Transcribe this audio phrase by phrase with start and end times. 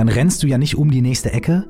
[0.00, 1.66] dann rennst du ja nicht um die nächste Ecke,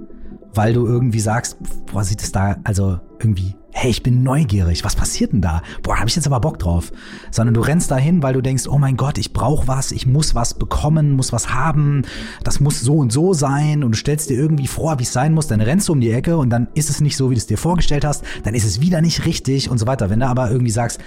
[0.54, 1.56] weil du irgendwie sagst,
[1.90, 5.62] boah, sieht es da also irgendwie, hey, ich bin neugierig, was passiert denn da?
[5.82, 6.92] Boah, da habe ich jetzt aber Bock drauf.
[7.32, 10.36] Sondern du rennst dahin, weil du denkst, oh mein Gott, ich brauche was, ich muss
[10.36, 12.02] was bekommen, muss was haben,
[12.44, 15.34] das muss so und so sein und du stellst dir irgendwie vor, wie es sein
[15.34, 17.38] muss, dann rennst du um die Ecke und dann ist es nicht so, wie du
[17.40, 20.08] es dir vorgestellt hast, dann ist es wieder nicht richtig und so weiter.
[20.08, 21.00] Wenn du aber irgendwie sagst,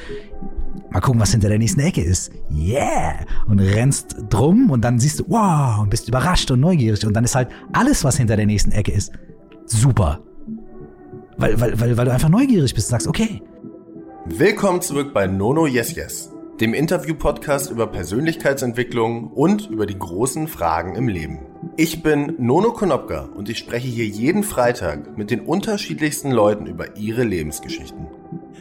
[0.92, 2.32] mal gucken, was hinter der nächsten Ecke ist.
[2.52, 3.16] Yeah!
[3.48, 7.24] Und rennst drum und dann siehst du, wow, und bist überrascht und neugierig und dann
[7.24, 9.12] ist halt alles, was hinter der nächsten Ecke ist,
[9.66, 10.20] super.
[11.38, 13.42] Weil, weil, weil, weil du einfach neugierig bist und sagst, okay.
[14.26, 16.32] Willkommen zurück bei Nono Yes Yes,
[16.62, 21.40] dem Interview-Podcast über Persönlichkeitsentwicklung und über die großen Fragen im Leben.
[21.76, 26.96] Ich bin Nono Konopka und ich spreche hier jeden Freitag mit den unterschiedlichsten Leuten über
[26.98, 28.08] ihre Lebensgeschichten.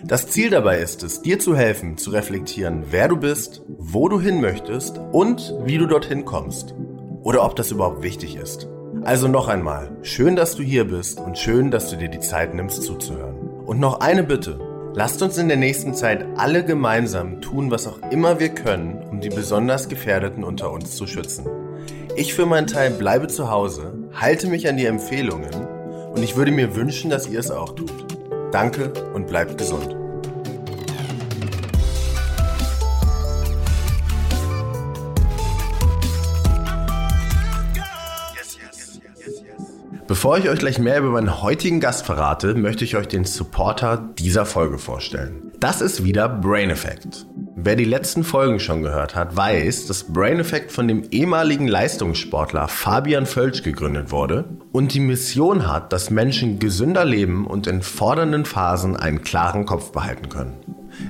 [0.04, 4.20] Das Ziel dabei ist es, dir zu helfen, zu reflektieren, wer du bist, wo du
[4.20, 6.74] hin möchtest und wie du dorthin kommst.
[7.22, 8.66] Oder ob das überhaupt wichtig ist.
[9.04, 12.52] Also noch einmal, schön, dass du hier bist und schön, dass du dir die Zeit
[12.52, 13.36] nimmst zuzuhören.
[13.64, 14.58] Und noch eine Bitte.
[14.94, 19.20] Lasst uns in der nächsten Zeit alle gemeinsam tun, was auch immer wir können, um
[19.20, 21.46] die besonders Gefährdeten unter uns zu schützen.
[22.16, 25.54] Ich für meinen Teil bleibe zu Hause, halte mich an die Empfehlungen
[26.12, 28.11] und ich würde mir wünschen, dass ihr es auch tut.
[28.52, 29.96] Danke und bleibt gesund.
[40.06, 43.96] Bevor ich euch gleich mehr über meinen heutigen Gast verrate, möchte ich euch den Supporter
[44.18, 45.50] dieser Folge vorstellen.
[45.58, 47.24] Das ist wieder Brain Effect.
[47.54, 52.66] Wer die letzten Folgen schon gehört hat, weiß, dass Brain Effect von dem ehemaligen Leistungssportler
[52.66, 58.46] Fabian Völsch gegründet wurde und die Mission hat, dass Menschen gesünder leben und in fordernden
[58.46, 60.54] Phasen einen klaren Kopf behalten können.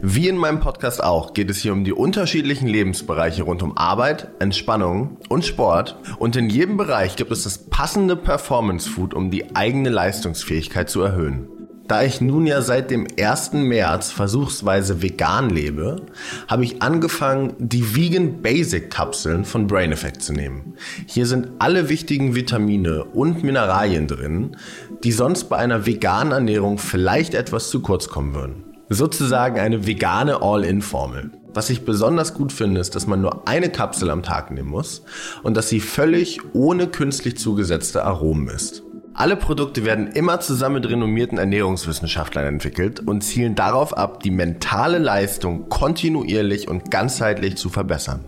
[0.01, 4.29] Wie in meinem Podcast auch geht es hier um die unterschiedlichen Lebensbereiche rund um Arbeit,
[4.41, 5.97] Entspannung und Sport.
[6.19, 11.03] Und in jedem Bereich gibt es das passende Performance Food, um die eigene Leistungsfähigkeit zu
[11.03, 11.49] erhöhen.
[11.89, 13.55] Da ich nun ja seit dem 1.
[13.55, 16.03] März versuchsweise vegan lebe,
[16.49, 20.75] habe ich angefangen, die Vegan Basic Kapseln von Brain Effect zu nehmen.
[21.07, 24.57] Hier sind alle wichtigen Vitamine und Mineralien drin,
[25.03, 28.65] die sonst bei einer veganen Ernährung vielleicht etwas zu kurz kommen würden.
[28.89, 31.31] Sozusagen eine vegane All-In-Formel.
[31.55, 35.03] Was ich besonders gut finde, ist, dass man nur eine Kapsel am Tag nehmen muss
[35.43, 38.83] und dass sie völlig ohne künstlich zugesetzte Aromen ist.
[39.15, 44.99] Alle Produkte werden immer zusammen mit renommierten Ernährungswissenschaftlern entwickelt und zielen darauf ab, die mentale
[44.99, 48.25] Leistung kontinuierlich und ganzheitlich zu verbessern.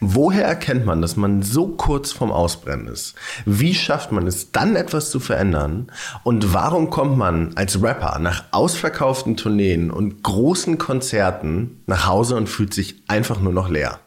[0.00, 3.14] Woher erkennt man, dass man so kurz vorm Ausbrennen ist?
[3.46, 5.90] Wie schafft man es dann etwas zu verändern?
[6.22, 12.48] Und warum kommt man als Rapper nach ausverkauften Tourneen und großen Konzerten nach Hause und
[12.48, 14.00] fühlt sich einfach nur noch leer?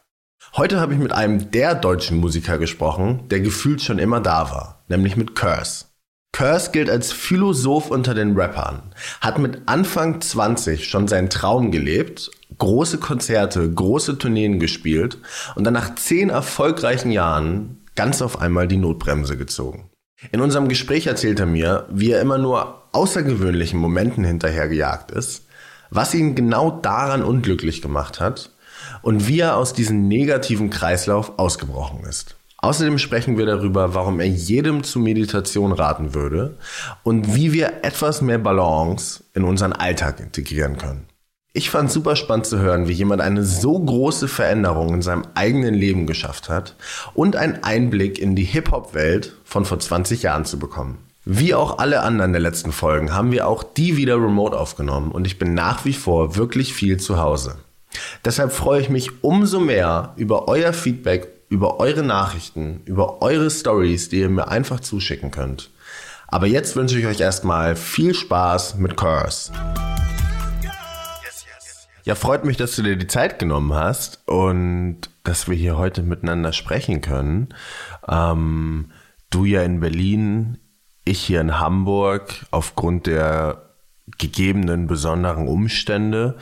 [0.58, 4.84] Heute habe ich mit einem der deutschen Musiker gesprochen, der gefühlt schon immer da war,
[4.90, 5.86] nämlich mit Curse.
[6.34, 12.32] Curse gilt als Philosoph unter den Rappern, hat mit Anfang 20 schon seinen Traum gelebt,
[12.58, 15.20] große Konzerte, große Tourneen gespielt
[15.56, 19.90] und dann nach zehn erfolgreichen Jahren ganz auf einmal die Notbremse gezogen.
[20.34, 25.46] In unserem Gespräch erzählt er mir, wie er immer nur außergewöhnlichen Momenten hinterhergejagt ist,
[25.92, 28.52] was ihn genau daran unglücklich gemacht hat
[29.02, 32.36] und wie er aus diesem negativen Kreislauf ausgebrochen ist.
[32.58, 36.58] Außerdem sprechen wir darüber, warum er jedem zu Meditation raten würde
[37.02, 41.08] und wie wir etwas mehr Balance in unseren Alltag integrieren können.
[41.54, 45.74] Ich fand super spannend zu hören, wie jemand eine so große Veränderung in seinem eigenen
[45.74, 46.76] Leben geschafft hat
[47.14, 51.00] und einen Einblick in die Hip-Hop-Welt von vor 20 Jahren zu bekommen.
[51.26, 55.28] Wie auch alle anderen der letzten Folgen haben wir auch die wieder remote aufgenommen und
[55.28, 57.56] ich bin nach wie vor wirklich viel zu Hause.
[58.24, 64.08] Deshalb freue ich mich umso mehr über euer Feedback über eure Nachrichten, über eure Stories,
[64.08, 65.70] die ihr mir einfach zuschicken könnt.
[66.30, 69.52] Aber jetzt wünsche ich euch erstmal viel Spaß mit Curse.
[72.06, 76.04] Ja, freut mich, dass du dir die Zeit genommen hast und dass wir hier heute
[76.04, 77.50] miteinander sprechen können.
[78.08, 78.92] Ähm,
[79.30, 80.58] du ja in Berlin,
[81.04, 83.72] ich hier in Hamburg aufgrund der
[84.18, 86.38] gegebenen besonderen Umstände.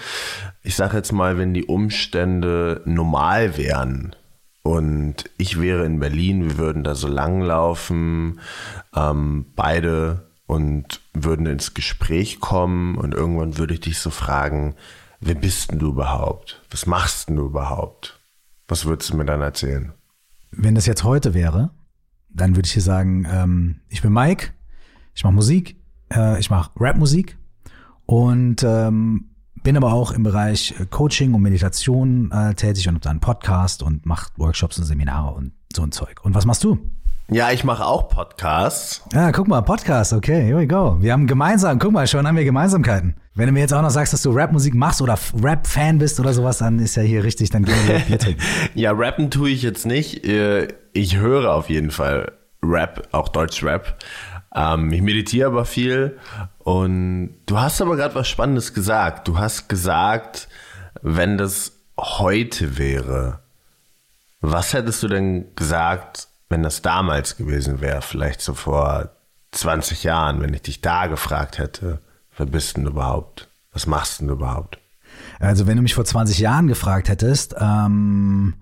[0.69, 4.15] Ich sage jetzt mal, wenn die Umstände normal wären,
[4.61, 8.39] und ich wäre in Berlin, wir würden da so lang laufen,
[8.95, 14.75] ähm, beide und würden ins Gespräch kommen und irgendwann würde ich dich so fragen,
[15.19, 16.61] wer bist denn du überhaupt?
[16.69, 18.19] Was machst denn du überhaupt?
[18.67, 19.93] Was würdest du mir dann erzählen?
[20.51, 21.71] Wenn das jetzt heute wäre,
[22.29, 24.49] dann würde ich dir sagen, ähm, ich bin Mike,
[25.15, 25.77] ich mache Musik,
[26.13, 27.39] äh, ich mache Rapmusik
[28.05, 29.29] und ähm,
[29.63, 33.19] bin aber auch im Bereich äh, Coaching und Meditation äh, tätig und habe da einen
[33.19, 36.23] Podcast und mache Workshops und Seminare und so ein Zeug.
[36.23, 36.79] Und was machst du?
[37.31, 39.03] Ja, ich mache auch Podcasts.
[39.13, 40.97] Ja, guck mal, Podcast, okay, here we go.
[40.99, 43.17] Wir haben gemeinsam, guck mal, schon haben wir Gemeinsamkeiten.
[43.35, 46.33] Wenn du mir jetzt auch noch sagst, dass du Rapmusik machst oder Rap-Fan bist oder
[46.33, 48.41] sowas, dann ist ja hier richtig, dann gehen wir Bier trinken.
[48.73, 50.25] ja, rappen tue ich jetzt nicht.
[50.25, 52.31] Äh, ich höre auf jeden Fall
[52.63, 53.99] Rap, auch Deutsch-Rap.
[54.53, 56.17] Ähm, ich meditiere aber viel
[56.59, 59.27] und du hast aber gerade was Spannendes gesagt.
[59.27, 60.47] Du hast gesagt,
[61.01, 63.39] wenn das heute wäre,
[64.41, 69.11] was hättest du denn gesagt, wenn das damals gewesen wäre, vielleicht so vor
[69.51, 71.99] 20 Jahren, wenn ich dich da gefragt hätte,
[72.37, 73.49] wer bist denn überhaupt?
[73.71, 74.79] Was machst denn überhaupt?
[75.39, 78.55] Also wenn du mich vor 20 Jahren gefragt hättest, ähm,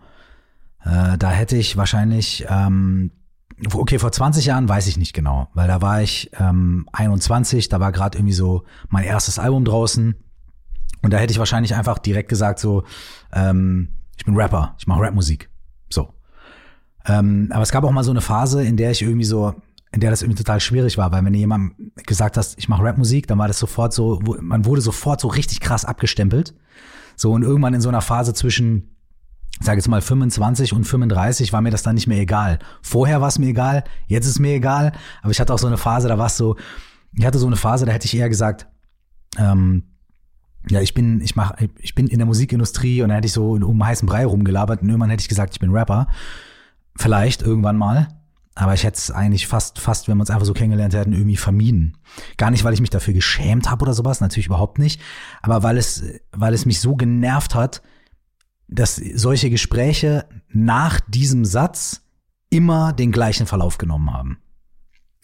[0.84, 3.12] äh, da hätte ich wahrscheinlich, ähm,
[3.74, 7.80] okay, vor 20 Jahren weiß ich nicht genau, weil da war ich ähm, 21, da
[7.80, 10.16] war gerade irgendwie so mein erstes Album draußen
[11.02, 12.84] und da hätte ich wahrscheinlich einfach direkt gesagt so,
[13.34, 15.50] ähm, ich bin Rapper, ich mache Rapmusik,
[15.90, 16.14] so.
[17.06, 19.56] Ähm, aber es gab auch mal so eine Phase, in der ich irgendwie so,
[19.92, 22.84] in der das irgendwie total schwierig war, weil wenn du jemandem gesagt hast, ich mache
[22.84, 26.54] Rapmusik, dann war das sofort so, man wurde sofort so richtig krass abgestempelt.
[27.16, 28.97] So und irgendwann in so einer Phase zwischen,
[29.60, 32.60] sag jetzt mal 25 und 35 war mir das dann nicht mehr egal.
[32.82, 35.78] Vorher war es mir egal, jetzt ist mir egal, aber ich hatte auch so eine
[35.78, 36.56] Phase, da war es so,
[37.14, 38.68] ich hatte so eine Phase, da hätte ich eher gesagt,
[39.38, 39.84] ähm,
[40.70, 43.52] ja, ich bin, ich mach, ich bin in der Musikindustrie und da hätte ich so
[43.52, 46.08] um heißen Brei rumgelabert und irgendwann hätte ich gesagt, ich bin Rapper.
[46.98, 48.08] Vielleicht irgendwann mal.
[48.56, 51.38] Aber ich hätte es eigentlich fast, fast, wenn wir uns einfach so kennengelernt hätten, irgendwie
[51.38, 51.98] vermieden.
[52.38, 55.00] Gar nicht, weil ich mich dafür geschämt habe oder sowas, natürlich überhaupt nicht.
[55.44, 57.84] Aber weil es, weil es mich so genervt hat,
[58.68, 62.02] dass solche Gespräche nach diesem Satz
[62.50, 64.38] immer den gleichen Verlauf genommen haben.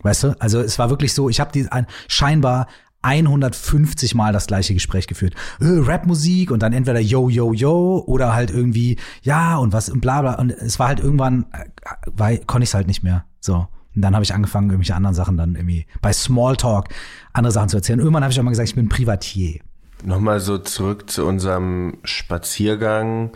[0.01, 0.41] Weißt du?
[0.41, 1.67] Also es war wirklich so, ich habe die
[2.07, 2.67] scheinbar
[3.03, 5.35] 150 Mal das gleiche Gespräch geführt.
[5.59, 10.01] Äh, Rapmusik und dann entweder yo, yo, yo oder halt irgendwie ja und was und
[10.01, 10.35] bla bla.
[10.35, 11.65] Und es war halt irgendwann, äh,
[12.05, 13.25] weil, konnte ich es halt nicht mehr.
[13.39, 13.67] So.
[13.95, 16.87] Und dann habe ich angefangen, irgendwelche anderen Sachen dann irgendwie bei Smalltalk
[17.33, 17.99] andere Sachen zu erzählen.
[17.99, 19.59] Irgendwann habe ich auch mal gesagt, ich bin Privatier.
[20.03, 23.31] Nochmal so zurück zu unserem Spaziergang.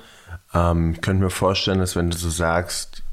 [0.53, 3.03] Ähm, ich könnte mir vorstellen, dass wenn du so sagst,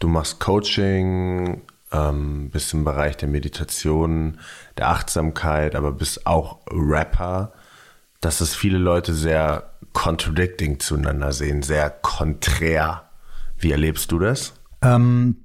[0.00, 1.62] du machst Coaching,
[1.92, 4.38] ähm, bist im Bereich der Meditation,
[4.76, 7.52] der Achtsamkeit, aber bist auch Rapper,
[8.20, 13.08] dass es viele Leute sehr contradicting zueinander sehen, sehr konträr.
[13.56, 14.52] Wie erlebst du das?
[14.82, 15.36] Ähm,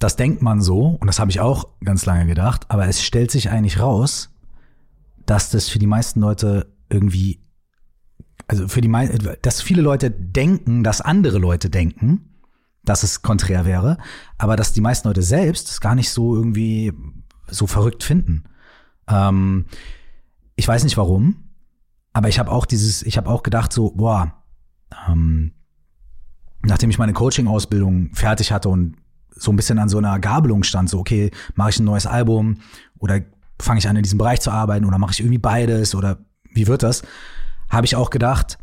[0.00, 3.30] das denkt man so, und das habe ich auch ganz lange gedacht, aber es stellt
[3.30, 4.33] sich eigentlich raus,
[5.26, 7.44] dass das für die meisten Leute irgendwie,
[8.46, 8.90] also für die
[9.42, 12.34] dass viele Leute denken, dass andere Leute denken,
[12.84, 13.98] dass es konträr wäre,
[14.38, 16.92] aber dass die meisten Leute selbst es gar nicht so irgendwie
[17.48, 18.44] so verrückt finden.
[19.08, 19.66] Ähm,
[20.56, 21.50] ich weiß nicht warum,
[22.12, 24.34] aber ich habe auch dieses, ich habe auch gedacht so, boah,
[25.08, 25.52] ähm,
[26.62, 28.96] nachdem ich meine Coaching-Ausbildung fertig hatte und
[29.30, 32.58] so ein bisschen an so einer Gabelung stand, so okay, mache ich ein neues Album
[32.98, 33.20] oder
[33.60, 36.18] fange ich an in diesem Bereich zu arbeiten oder mache ich irgendwie beides oder
[36.52, 37.02] wie wird das?
[37.68, 38.58] Habe ich auch gedacht,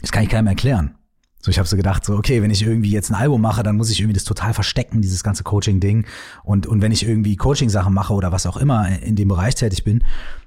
[0.00, 0.96] das kann ich keinem erklären.
[1.40, 3.76] So, ich habe so gedacht, so, okay, wenn ich irgendwie jetzt ein Album mache, dann
[3.76, 6.06] muss ich irgendwie das total verstecken, dieses ganze Coaching-Ding.
[6.44, 9.82] Und, und wenn ich irgendwie Coaching-Sachen mache oder was auch immer in dem Bereich tätig
[9.82, 10.04] bin,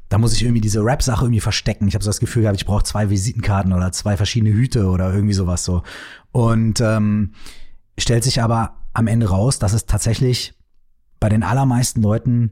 [0.08, 1.88] dann muss ich irgendwie diese Rap-Sache irgendwie verstecken.
[1.90, 5.14] Ich habe so das Gefühl gehabt, ich brauche zwei Visitenkarten oder zwei verschiedene Hüte oder
[5.14, 5.84] irgendwie sowas so.
[6.32, 7.34] Und ähm,
[7.98, 10.54] stellt sich aber am Ende raus, dass es tatsächlich
[11.20, 12.52] bei den allermeisten Leuten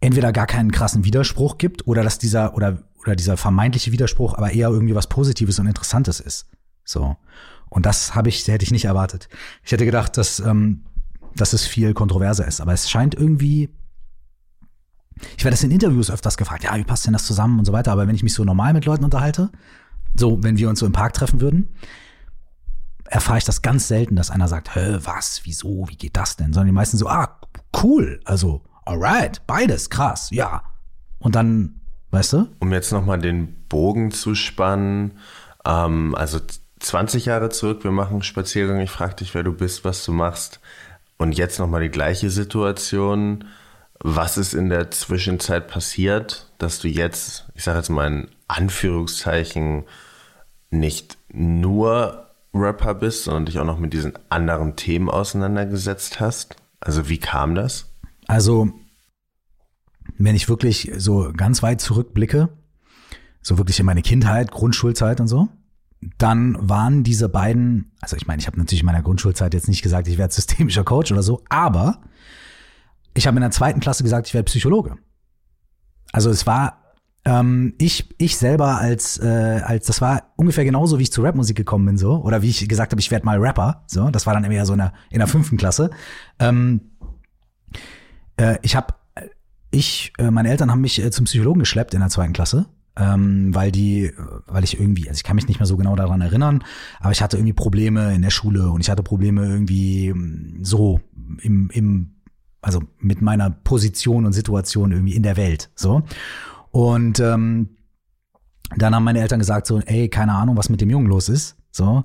[0.00, 4.52] entweder gar keinen krassen Widerspruch gibt oder dass dieser oder oder dieser vermeintliche Widerspruch aber
[4.52, 6.46] eher irgendwie was Positives und Interessantes ist.
[6.84, 7.16] So.
[7.68, 9.28] Und das habe ich, hätte ich nicht erwartet.
[9.64, 10.84] Ich hätte gedacht, dass, ähm,
[11.34, 12.60] dass es viel kontroverser ist.
[12.60, 13.70] Aber es scheint irgendwie.
[15.36, 17.72] Ich werde das in Interviews öfters gefragt, ja, wie passt denn das zusammen und so
[17.72, 17.92] weiter.
[17.92, 19.50] Aber wenn ich mich so normal mit Leuten unterhalte,
[20.14, 21.68] so, wenn wir uns so im Park treffen würden,
[23.04, 26.52] erfahre ich das ganz selten, dass einer sagt, hä, was, wieso, wie geht das denn?
[26.52, 27.38] Sondern die meisten so, ah,
[27.82, 30.62] cool, also, alright, beides, krass, ja.
[31.18, 32.48] Und dann, weißt du?
[32.60, 35.18] Um jetzt nochmal den Bogen zu spannen,
[35.64, 36.40] ähm, also
[36.80, 40.60] 20 Jahre zurück, wir machen Spaziergang, ich frage dich, wer du bist, was du machst.
[41.18, 43.44] Und jetzt nochmal die gleiche Situation.
[43.98, 49.84] Was ist in der Zwischenzeit passiert, dass du jetzt, ich sage jetzt mal in Anführungszeichen,
[50.70, 56.56] nicht nur Rapper bist, sondern dich auch noch mit diesen anderen Themen auseinandergesetzt hast?
[56.80, 57.89] Also wie kam das?
[58.30, 58.70] Also,
[60.18, 62.48] wenn ich wirklich so ganz weit zurückblicke,
[63.42, 65.48] so wirklich in meine Kindheit, Grundschulzeit und so,
[66.16, 69.82] dann waren diese beiden, also ich meine, ich habe natürlich in meiner Grundschulzeit jetzt nicht
[69.82, 72.02] gesagt, ich werde systemischer Coach oder so, aber
[73.14, 74.96] ich habe in der zweiten Klasse gesagt, ich werde Psychologe.
[76.12, 76.94] Also es war,
[77.24, 81.56] ähm, ich, ich selber als, äh, als, das war ungefähr genauso, wie ich zu Rapmusik
[81.56, 82.22] gekommen bin, so.
[82.22, 83.82] Oder wie ich gesagt habe, ich werde mal Rapper.
[83.88, 85.90] So, das war dann eher so in der, in der fünften Klasse.
[86.38, 86.92] Ähm,
[88.40, 88.94] äh, ich habe,
[89.70, 92.66] ich, äh, meine Eltern haben mich äh, zum Psychologen geschleppt in der zweiten Klasse.
[92.96, 94.12] Ähm, weil die,
[94.46, 96.64] weil ich irgendwie, also ich kann mich nicht mehr so genau daran erinnern,
[96.98, 101.00] aber ich hatte irgendwie Probleme in der Schule und ich hatte Probleme irgendwie mm, so
[101.40, 102.16] im, im,
[102.60, 105.70] also mit meiner Position und Situation irgendwie in der Welt.
[105.76, 106.02] So.
[106.72, 107.70] Und ähm,
[108.76, 111.56] dann haben meine Eltern gesagt so, ey, keine Ahnung, was mit dem Jungen los ist.
[111.70, 112.04] So,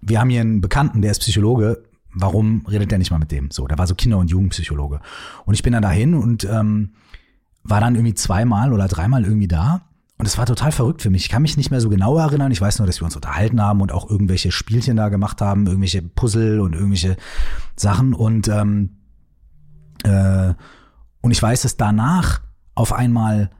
[0.00, 1.82] wir haben hier einen Bekannten, der ist Psychologe.
[2.12, 3.50] Warum redet der nicht mal mit dem?
[3.50, 5.00] So, der war so Kinder- und Jugendpsychologe.
[5.44, 6.94] Und ich bin dann dahin und ähm,
[7.62, 9.82] war dann irgendwie zweimal oder dreimal irgendwie da.
[10.18, 11.22] Und es war total verrückt für mich.
[11.22, 12.52] Ich kann mich nicht mehr so genau erinnern.
[12.52, 15.66] Ich weiß nur, dass wir uns unterhalten haben und auch irgendwelche Spielchen da gemacht haben,
[15.66, 17.16] irgendwelche Puzzle und irgendwelche
[17.76, 18.12] Sachen.
[18.12, 18.98] Und ähm,
[20.04, 20.52] äh,
[21.22, 22.40] und ich weiß, dass danach
[22.74, 23.50] auf einmal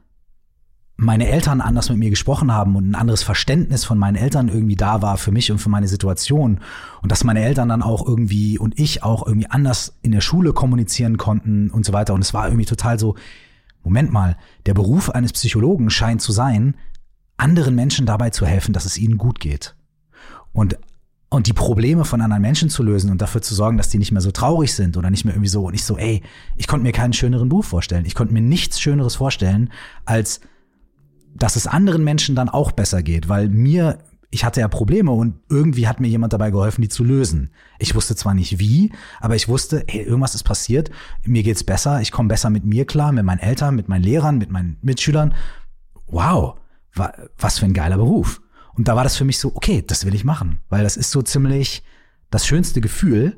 [1.01, 4.75] meine Eltern anders mit mir gesprochen haben und ein anderes Verständnis von meinen Eltern irgendwie
[4.75, 6.59] da war für mich und für meine Situation
[7.01, 10.53] und dass meine Eltern dann auch irgendwie und ich auch irgendwie anders in der Schule
[10.53, 13.15] kommunizieren konnten und so weiter und es war irgendwie total so
[13.81, 16.75] Moment mal, der Beruf eines Psychologen scheint zu sein,
[17.35, 19.75] anderen Menschen dabei zu helfen, dass es ihnen gut geht.
[20.53, 20.77] Und
[21.29, 24.11] und die Probleme von anderen Menschen zu lösen und dafür zu sorgen, dass die nicht
[24.11, 26.21] mehr so traurig sind oder nicht mehr irgendwie so und ich so, ey,
[26.57, 28.05] ich konnte mir keinen schöneren Beruf vorstellen.
[28.05, 29.71] Ich konnte mir nichts schöneres vorstellen,
[30.05, 30.41] als
[31.35, 35.39] dass es anderen Menschen dann auch besser geht, weil mir, ich hatte ja Probleme und
[35.49, 37.51] irgendwie hat mir jemand dabei geholfen, die zu lösen.
[37.79, 40.91] Ich wusste zwar nicht wie, aber ich wusste, hey, irgendwas ist passiert,
[41.25, 44.37] mir geht's besser, ich komme besser mit mir klar, mit meinen Eltern, mit meinen Lehrern,
[44.37, 45.33] mit meinen Mitschülern.
[46.07, 46.57] Wow,
[47.37, 48.41] was für ein geiler Beruf.
[48.73, 51.11] Und da war das für mich so, okay, das will ich machen, weil das ist
[51.11, 51.83] so ziemlich
[52.29, 53.37] das schönste Gefühl,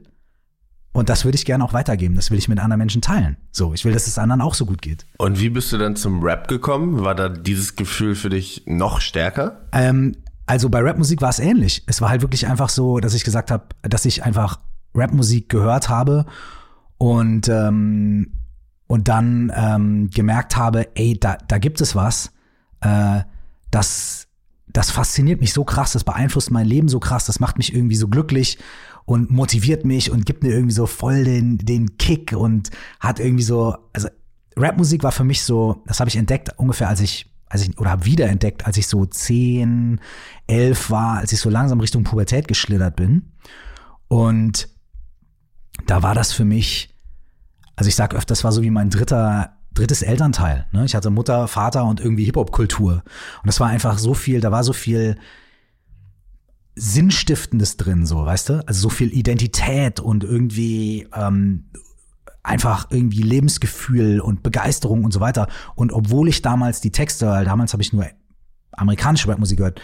[0.93, 2.15] und das würde ich gerne auch weitergeben.
[2.15, 3.37] Das will ich mit anderen Menschen teilen.
[3.51, 5.07] So, ich will, dass es anderen auch so gut geht.
[5.17, 7.03] Und wie bist du dann zum Rap gekommen?
[7.03, 9.65] War da dieses Gefühl für dich noch stärker?
[9.71, 11.83] Ähm, also bei Rapmusik war es ähnlich.
[11.87, 14.59] Es war halt wirklich einfach so, dass ich gesagt habe, dass ich einfach
[14.93, 16.25] Rapmusik gehört habe
[16.99, 18.33] und ähm,
[18.85, 22.31] und dann ähm, gemerkt habe, ey, da, da gibt es was,
[22.81, 23.21] äh,
[23.71, 24.27] das
[24.67, 27.95] das fasziniert mich so krass, das beeinflusst mein Leben so krass, das macht mich irgendwie
[27.95, 28.57] so glücklich
[29.05, 32.69] und motiviert mich und gibt mir irgendwie so voll den, den Kick und
[32.99, 34.07] hat irgendwie so, also
[34.55, 37.91] Rapmusik war für mich so, das habe ich entdeckt ungefähr als ich, als ich, oder
[37.91, 39.99] habe wiederentdeckt, als ich so zehn,
[40.47, 43.33] elf war, als ich so langsam Richtung Pubertät geschlittert bin.
[44.07, 44.69] Und
[45.87, 46.95] da war das für mich,
[47.75, 50.67] also ich sag öfter, das war so wie mein dritter drittes Elternteil.
[50.71, 50.85] Ne?
[50.85, 53.03] Ich hatte Mutter, Vater und irgendwie Hip-Hop-Kultur.
[53.03, 55.17] Und das war einfach so viel, da war so viel
[56.75, 58.67] Sinnstiftendes drin, so, weißt du?
[58.67, 61.65] Also so viel Identität und irgendwie ähm,
[62.41, 65.47] einfach irgendwie Lebensgefühl und Begeisterung und so weiter.
[65.75, 68.05] Und obwohl ich damals die Texte, weil damals habe ich nur
[68.71, 69.81] amerikanische Rapmusik gehört,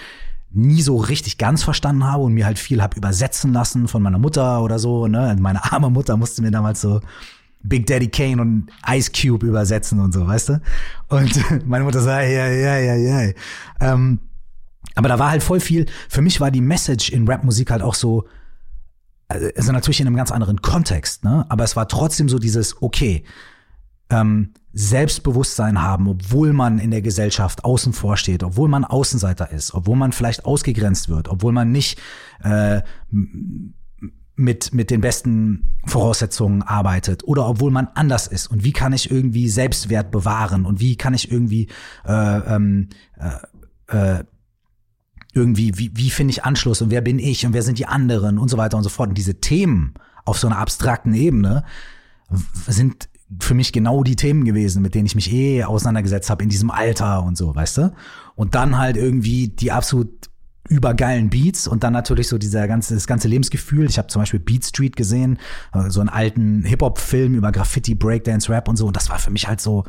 [0.52, 4.18] nie so richtig ganz verstanden habe und mir halt viel hab übersetzen lassen von meiner
[4.18, 5.08] Mutter oder so.
[5.08, 5.36] Ne?
[5.40, 7.02] Meine arme Mutter musste mir damals so
[7.62, 10.62] Big Daddy Kane und Ice Cube übersetzen und so, weißt du?
[11.10, 13.34] Und meine Mutter sagt, ja, ja, ja, ja.
[13.80, 14.20] Ähm,
[14.96, 17.96] aber da war halt voll viel, für mich war die Message in Rapmusik halt auch
[17.96, 18.26] so,
[19.28, 21.46] also natürlich in einem ganz anderen Kontext, ne?
[21.50, 23.24] Aber es war trotzdem so dieses, okay,
[24.10, 29.74] ähm, Selbstbewusstsein haben, obwohl man in der Gesellschaft außen vor steht, obwohl man Außenseiter ist,
[29.74, 32.00] obwohl man vielleicht ausgegrenzt wird, obwohl man nicht
[32.44, 32.82] äh,
[34.36, 39.12] mit, mit den besten Voraussetzungen arbeitet oder obwohl man anders ist und wie kann ich
[39.12, 41.68] irgendwie Selbstwert bewahren und wie kann ich irgendwie
[42.06, 44.24] äh, ähm, äh, äh,
[45.34, 48.38] irgendwie, wie, wie finde ich Anschluss und wer bin ich und wer sind die anderen
[48.38, 49.10] und so weiter und so fort.
[49.10, 49.94] Und diese Themen
[50.26, 51.64] auf so einer abstrakten Ebene
[52.68, 53.10] sind
[53.40, 56.72] für mich genau die Themen gewesen, mit denen ich mich eh auseinandergesetzt habe in diesem
[56.72, 57.94] Alter und so, weißt du?
[58.36, 60.30] Und dann halt irgendwie die absolut
[60.68, 63.90] übergeilen Beats und dann natürlich so dieser ganze das ganze Lebensgefühl.
[63.90, 65.40] Ich habe zum Beispiel Beat Street gesehen,
[65.74, 68.88] äh, so einen alten Hip Hop Film über Graffiti, Breakdance, Rap und so.
[68.88, 69.84] Und das war für mich halt so,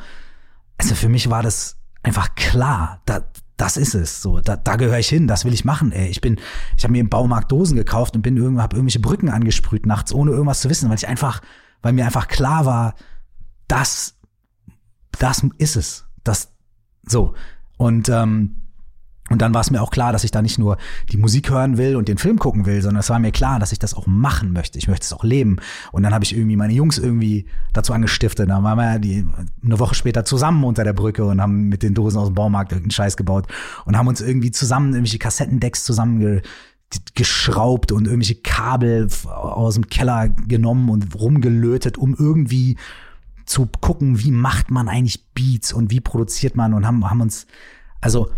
[0.79, 3.03] also für mich war das einfach klar.
[3.05, 3.23] Da,
[3.61, 4.23] das ist es.
[4.23, 5.93] So, da, da gehöre ich hin, das will ich machen.
[5.93, 6.09] Ey.
[6.09, 6.41] Ich bin,
[6.79, 10.15] ich habe mir im Baumarkt Dosen gekauft und bin irgendwo, habe irgendwelche Brücken angesprüht nachts,
[10.15, 11.43] ohne irgendwas zu wissen, weil ich einfach,
[11.83, 12.95] weil mir einfach klar war,
[13.69, 14.17] das,
[15.19, 16.07] das ist es.
[16.25, 16.53] Das
[17.03, 17.35] so.
[17.77, 18.60] Und ähm,
[19.31, 20.77] und dann war es mir auch klar, dass ich da nicht nur
[21.13, 23.71] die Musik hören will und den Film gucken will, sondern es war mir klar, dass
[23.71, 24.77] ich das auch machen möchte.
[24.77, 25.59] Ich möchte es auch leben.
[25.93, 28.51] Und dann habe ich irgendwie meine Jungs irgendwie dazu angestiftet.
[28.51, 29.25] Dann waren wir die
[29.65, 32.73] eine Woche später zusammen unter der Brücke und haben mit den Dosen aus dem Baumarkt
[32.73, 33.47] irgendeinen Scheiß gebaut
[33.85, 36.43] und haben uns irgendwie zusammen irgendwelche Kassettendecks zusammen
[37.15, 42.79] geschraubt und irgendwelche Kabel aus dem Keller genommen und rumgelötet, um irgendwie
[43.47, 47.47] zu gucken, wie macht man eigentlich Beats und wie produziert man und haben, haben uns
[48.01, 48.31] Also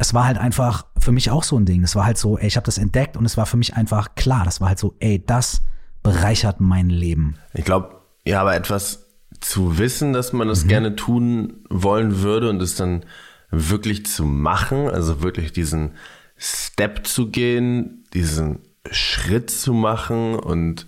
[0.00, 1.82] es war halt einfach für mich auch so ein Ding.
[1.82, 4.14] Es war halt so, ey, ich habe das entdeckt und es war für mich einfach
[4.14, 4.46] klar.
[4.46, 5.60] Das war halt so, ey, das
[6.02, 7.34] bereichert mein Leben.
[7.52, 9.08] Ich glaube, ja, aber etwas
[9.40, 10.68] zu wissen, dass man das mhm.
[10.68, 13.04] gerne tun wollen würde und es dann
[13.50, 15.92] wirklich zu machen, also wirklich diesen
[16.38, 20.86] Step zu gehen, diesen Schritt zu machen und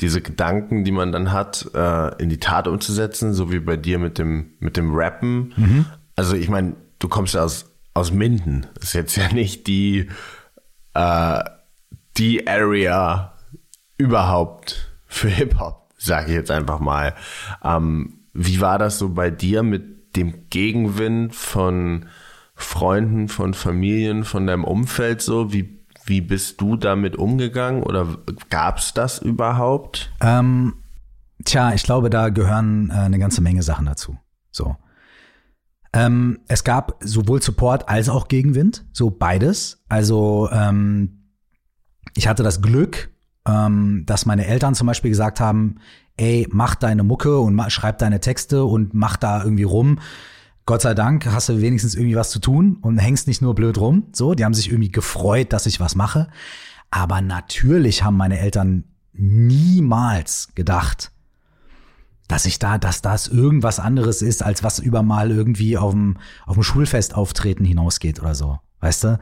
[0.00, 3.98] diese Gedanken, die man dann hat, äh, in die Tat umzusetzen, so wie bei dir
[3.98, 5.54] mit dem, mit dem Rappen.
[5.56, 5.86] Mhm.
[6.14, 8.66] Also ich meine, du kommst ja aus, aus Minden.
[8.80, 10.08] Ist jetzt ja nicht die,
[10.94, 11.40] äh,
[12.16, 13.34] die Area
[13.98, 17.14] überhaupt für Hip-Hop, sage ich jetzt einfach mal.
[17.62, 22.06] Ähm, wie war das so bei dir mit dem Gegenwind von
[22.54, 25.52] Freunden, von Familien, von deinem Umfeld so?
[25.52, 25.80] Wie
[26.10, 28.18] wie bist du damit umgegangen oder
[28.48, 30.10] gab es das überhaupt?
[30.20, 30.74] Ähm,
[31.44, 34.18] tja, ich glaube, da gehören äh, eine ganze Menge Sachen dazu.
[34.50, 34.76] So.
[35.92, 39.82] Ähm, es gab sowohl Support als auch Gegenwind, so beides.
[39.88, 41.32] Also ähm,
[42.14, 43.10] ich hatte das Glück,
[43.46, 45.76] ähm, dass meine Eltern zum Beispiel gesagt haben,
[46.16, 49.98] ey, mach deine Mucke und schreib deine Texte und mach da irgendwie rum.
[50.66, 53.78] Gott sei Dank hast du wenigstens irgendwie was zu tun und hängst nicht nur blöd
[53.78, 54.08] rum.
[54.12, 56.28] So, die haben sich irgendwie gefreut, dass ich was mache.
[56.90, 61.10] Aber natürlich haben meine Eltern niemals gedacht,
[62.30, 66.16] dass ich da, dass das irgendwas anderes ist, als was über mal irgendwie auf dem,
[66.46, 68.60] auf dem Schulfest auftreten hinausgeht oder so.
[68.78, 69.18] Weißt du?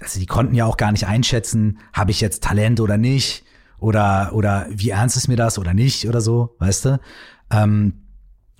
[0.00, 3.44] Also die konnten ja auch gar nicht einschätzen, habe ich jetzt Talent oder nicht?
[3.78, 7.00] Oder, oder wie ernst ist mir das oder nicht oder so, weißt du?
[7.50, 7.94] Ähm,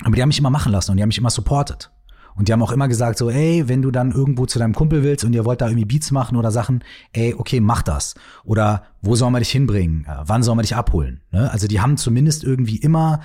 [0.02, 1.90] aber die haben mich immer machen lassen und die haben mich immer supportet.
[2.34, 5.02] Und die haben auch immer gesagt so, ey, wenn du dann irgendwo zu deinem Kumpel
[5.02, 8.14] willst und ihr wollt da irgendwie Beats machen oder Sachen, ey, okay, mach das.
[8.44, 10.06] Oder wo soll man dich hinbringen?
[10.06, 11.20] Äh, wann soll man dich abholen?
[11.30, 11.50] Ne?
[11.50, 13.20] Also die haben zumindest irgendwie immer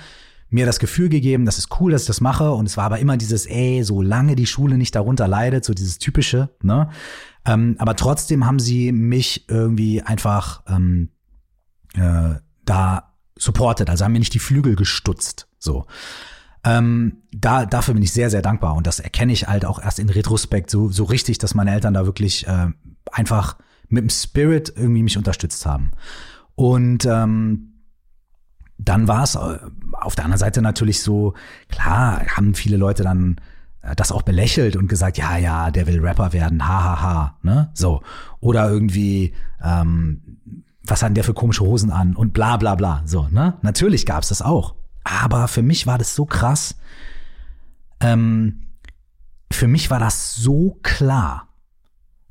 [0.50, 2.50] mir das Gefühl gegeben, das ist cool, dass ich das mache.
[2.50, 5.98] Und es war aber immer dieses, ey, solange die Schule nicht darunter leidet, so dieses
[5.98, 6.90] typische, ne?
[7.46, 11.08] Ähm, aber trotzdem haben sie mich irgendwie einfach ähm,
[11.94, 12.34] äh,
[12.66, 15.48] da supportet, also haben mir nicht die Flügel gestutzt.
[15.58, 15.86] So.
[16.62, 18.74] Ähm, da, dafür bin ich sehr, sehr dankbar.
[18.74, 21.94] Und das erkenne ich halt auch erst in Retrospekt so, so richtig, dass meine Eltern
[21.94, 22.66] da wirklich äh,
[23.10, 23.56] einfach
[23.88, 25.92] mit dem Spirit irgendwie mich unterstützt haben.
[26.54, 27.69] Und ähm,
[28.84, 29.58] dann war es äh,
[29.92, 31.34] auf der anderen Seite natürlich so,
[31.68, 33.36] klar, haben viele Leute dann
[33.82, 37.38] äh, das auch belächelt und gesagt, ja, ja, der will Rapper werden, hahaha, ha, ha,
[37.42, 37.70] ne?
[37.74, 38.02] So.
[38.40, 40.38] Oder irgendwie, ähm,
[40.82, 43.02] was hat denn der für komische Hosen an und bla bla bla.
[43.04, 43.54] So, ne?
[43.62, 44.74] Natürlich gab's das auch.
[45.04, 46.76] Aber für mich war das so krass.
[48.00, 48.62] Ähm,
[49.52, 51.48] für mich war das so klar.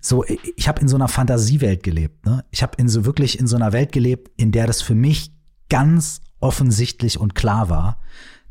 [0.01, 0.23] So,
[0.55, 2.25] ich habe in so einer Fantasiewelt gelebt.
[2.25, 2.45] Ne?
[2.51, 5.31] Ich habe in so wirklich in so einer Welt gelebt, in der das für mich
[5.67, 7.99] ganz offensichtlich und klar war,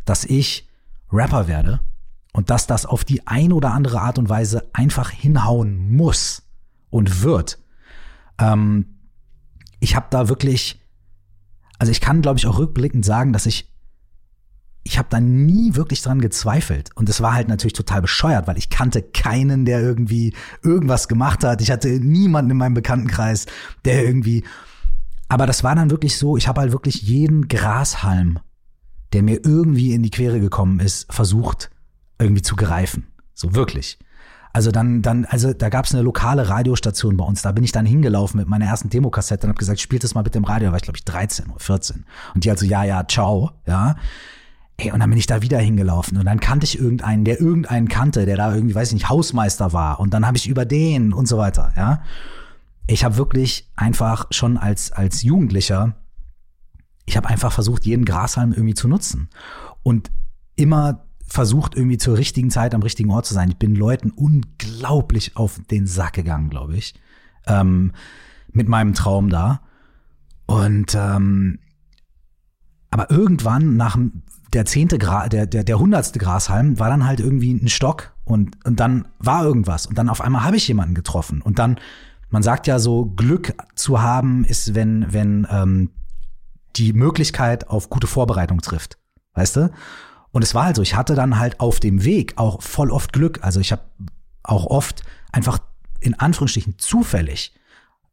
[0.05, 0.69] dass ich
[1.13, 1.81] Rapper werde
[2.33, 6.43] und dass das auf die ein oder andere Art und Weise einfach hinhauen muss
[6.91, 7.59] und wird.
[8.39, 8.99] Ähm,
[9.81, 10.81] ich habe da wirklich,
[11.79, 13.73] also ich kann, glaube ich, auch rückblickend sagen, dass ich
[14.89, 16.91] ich habe da nie wirklich dran gezweifelt.
[16.95, 21.45] Und es war halt natürlich total bescheuert, weil ich kannte keinen, der irgendwie irgendwas gemacht
[21.45, 21.61] hat.
[21.61, 23.47] Ich hatte niemanden in meinem Bekanntenkreis,
[23.85, 24.45] der irgendwie.
[25.29, 28.39] Aber das war dann wirklich so, ich habe halt wirklich jeden Grashalm,
[29.13, 31.71] der mir irgendwie in die Quere gekommen ist, versucht
[32.19, 33.07] irgendwie zu greifen.
[33.35, 33.99] So wirklich.
[34.53, 37.43] Also dann, dann, also da gab es eine lokale Radiostation bei uns.
[37.43, 40.23] Da bin ich dann hingelaufen mit meiner ersten Demokassette und habe gesagt, spielt das mal
[40.23, 40.67] mit dem Radio.
[40.67, 42.05] Da war ich glaube ich 13 oder 14.
[42.35, 43.97] Und die also ja, ja, ciao, ja.
[44.79, 47.89] Ey, und dann bin ich da wieder hingelaufen und dann kannte ich irgendeinen, der irgendeinen
[47.89, 51.13] kannte, der da irgendwie, weiß ich nicht, Hausmeister war und dann habe ich über den
[51.13, 52.03] und so weiter, ja.
[52.89, 55.95] Ich habe wirklich einfach schon als als Jugendlicher,
[57.07, 59.29] ich habe einfach versucht, jeden Grashalm irgendwie zu nutzen
[59.83, 60.11] und
[60.57, 63.51] immer versucht irgendwie zur richtigen Zeit am richtigen Ort zu sein.
[63.51, 66.95] Ich bin Leuten unglaublich auf den Sack gegangen, glaube ich,
[67.47, 67.93] ähm,
[68.51, 69.61] mit meinem Traum da.
[70.47, 71.59] Und ähm,
[72.91, 73.99] aber irgendwann nach
[74.55, 78.65] der zehnte Gra der, der, der hundertste Grashalm war dann halt irgendwie ein Stock und,
[78.65, 79.87] und dann war irgendwas.
[79.87, 81.43] Und dann auf einmal habe ich jemanden getroffen.
[81.43, 81.77] Und dann,
[82.31, 85.91] man sagt ja so, Glück zu haben ist, wenn, wenn ähm,
[86.77, 88.99] die Möglichkeit auf gute Vorbereitung trifft,
[89.35, 89.71] weißt du?
[90.31, 93.13] Und es war halt so, ich hatte dann halt auf dem Weg auch voll oft
[93.13, 93.43] Glück.
[93.43, 93.83] Also ich habe
[94.43, 95.59] auch oft einfach
[96.01, 97.55] in Anführungsstrichen zufällig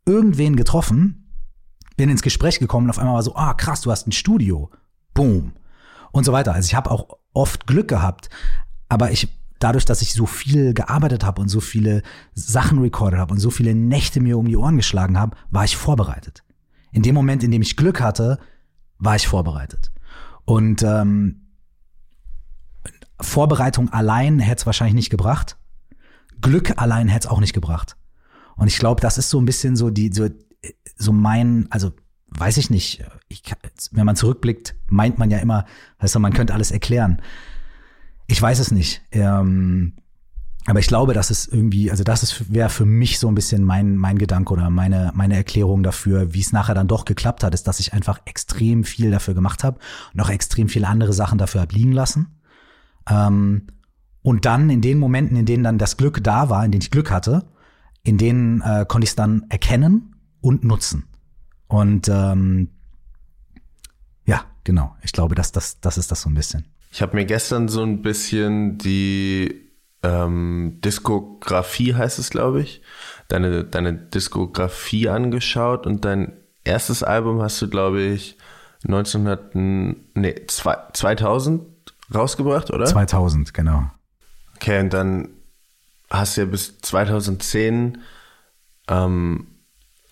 [0.06, 1.30] irgendwen getroffen,
[1.98, 4.70] bin ins Gespräch gekommen und auf einmal war so, ah krass, du hast ein Studio.
[5.14, 5.54] Boom
[6.16, 6.54] und so weiter.
[6.54, 8.30] Also ich habe auch oft Glück gehabt,
[8.88, 9.28] aber ich
[9.66, 12.04] dadurch, dass ich so viel gearbeitet habe und so viele
[12.36, 15.76] Sachen recorded habe und so viele Nächte mir um die Ohren geschlagen habe, war ich
[15.76, 16.44] vorbereitet.
[16.92, 18.38] In dem Moment, in dem ich Glück hatte,
[19.00, 19.92] war ich vorbereitet.
[20.46, 21.48] Und ähm,
[23.20, 25.58] Vorbereitung allein hätte es wahrscheinlich nicht gebracht.
[26.42, 27.98] Glück allein hätte es auch nicht gebracht.
[28.58, 30.30] Und ich glaube, das ist so ein bisschen so die, so,
[30.96, 31.92] so mein, also
[32.28, 33.42] weiß ich nicht, ich,
[33.92, 35.66] wenn man zurückblickt, meint man ja immer,
[35.98, 37.20] weißt man könnte alles erklären.
[38.28, 39.02] Ich weiß es nicht.
[39.12, 39.94] Ähm,
[40.68, 43.64] aber ich glaube, das ist irgendwie, also das ist wäre für mich so ein bisschen
[43.64, 47.54] mein mein Gedanke oder meine meine Erklärung dafür, wie es nachher dann doch geklappt hat,
[47.54, 49.78] ist, dass ich einfach extrem viel dafür gemacht habe
[50.14, 52.40] und auch extrem viele andere Sachen dafür hab liegen lassen.
[53.08, 53.68] Ähm,
[54.24, 56.90] und dann in den Momenten, in denen dann das Glück da war, in denen ich
[56.90, 57.46] Glück hatte,
[58.02, 61.04] in denen äh, konnte ich es dann erkennen und nutzen.
[61.68, 62.70] Und ähm,
[64.26, 64.96] ja, genau.
[65.04, 66.66] Ich glaube, dass das das ist das so ein bisschen.
[66.96, 69.70] Ich habe mir gestern so ein bisschen die
[70.02, 72.82] ähm, Diskografie heißt es, glaube ich,
[73.28, 76.32] deine, deine Diskografie angeschaut und dein
[76.64, 78.38] erstes Album hast du, glaube ich,
[78.86, 79.56] 1900,
[80.16, 81.64] nee, 2000
[82.14, 82.86] rausgebracht, oder?
[82.86, 83.92] 2000, genau.
[84.56, 85.32] Okay, und dann
[86.10, 87.98] hast du ja bis 2010
[88.88, 89.48] ähm,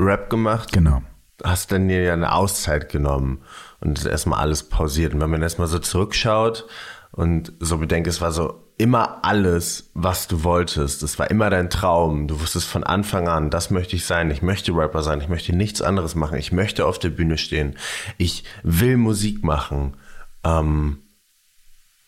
[0.01, 0.73] Rap gemacht.
[0.73, 1.01] Genau.
[1.45, 3.41] Hast dann dir ja eine Auszeit genommen
[3.83, 5.13] und erstmal alles pausiert.
[5.13, 6.65] Und wenn man erstmal so zurückschaut
[7.11, 11.03] und so bedenkt, es war so immer alles, was du wolltest.
[11.03, 12.27] Es war immer dein Traum.
[12.27, 14.31] Du wusstest von Anfang an, das möchte ich sein.
[14.31, 15.21] Ich möchte Rapper sein.
[15.21, 16.37] Ich möchte nichts anderes machen.
[16.37, 17.75] Ich möchte auf der Bühne stehen.
[18.17, 19.95] Ich will Musik machen.
[20.43, 20.99] Ähm,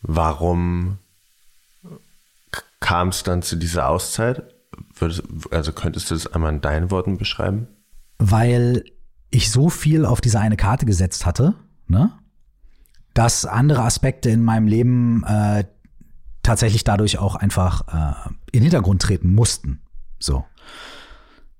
[0.01, 0.97] warum
[2.79, 4.43] kam es dann zu dieser Auszeit?
[5.51, 7.67] also könntest du das einmal in deinen Worten beschreiben?
[8.17, 8.83] Weil
[9.29, 11.55] ich so viel auf diese eine Karte gesetzt hatte,
[11.87, 12.11] ne?
[13.15, 15.63] dass andere Aspekte in meinem Leben äh,
[16.43, 19.81] tatsächlich dadurch auch einfach äh, in den Hintergrund treten mussten.
[20.19, 20.45] So.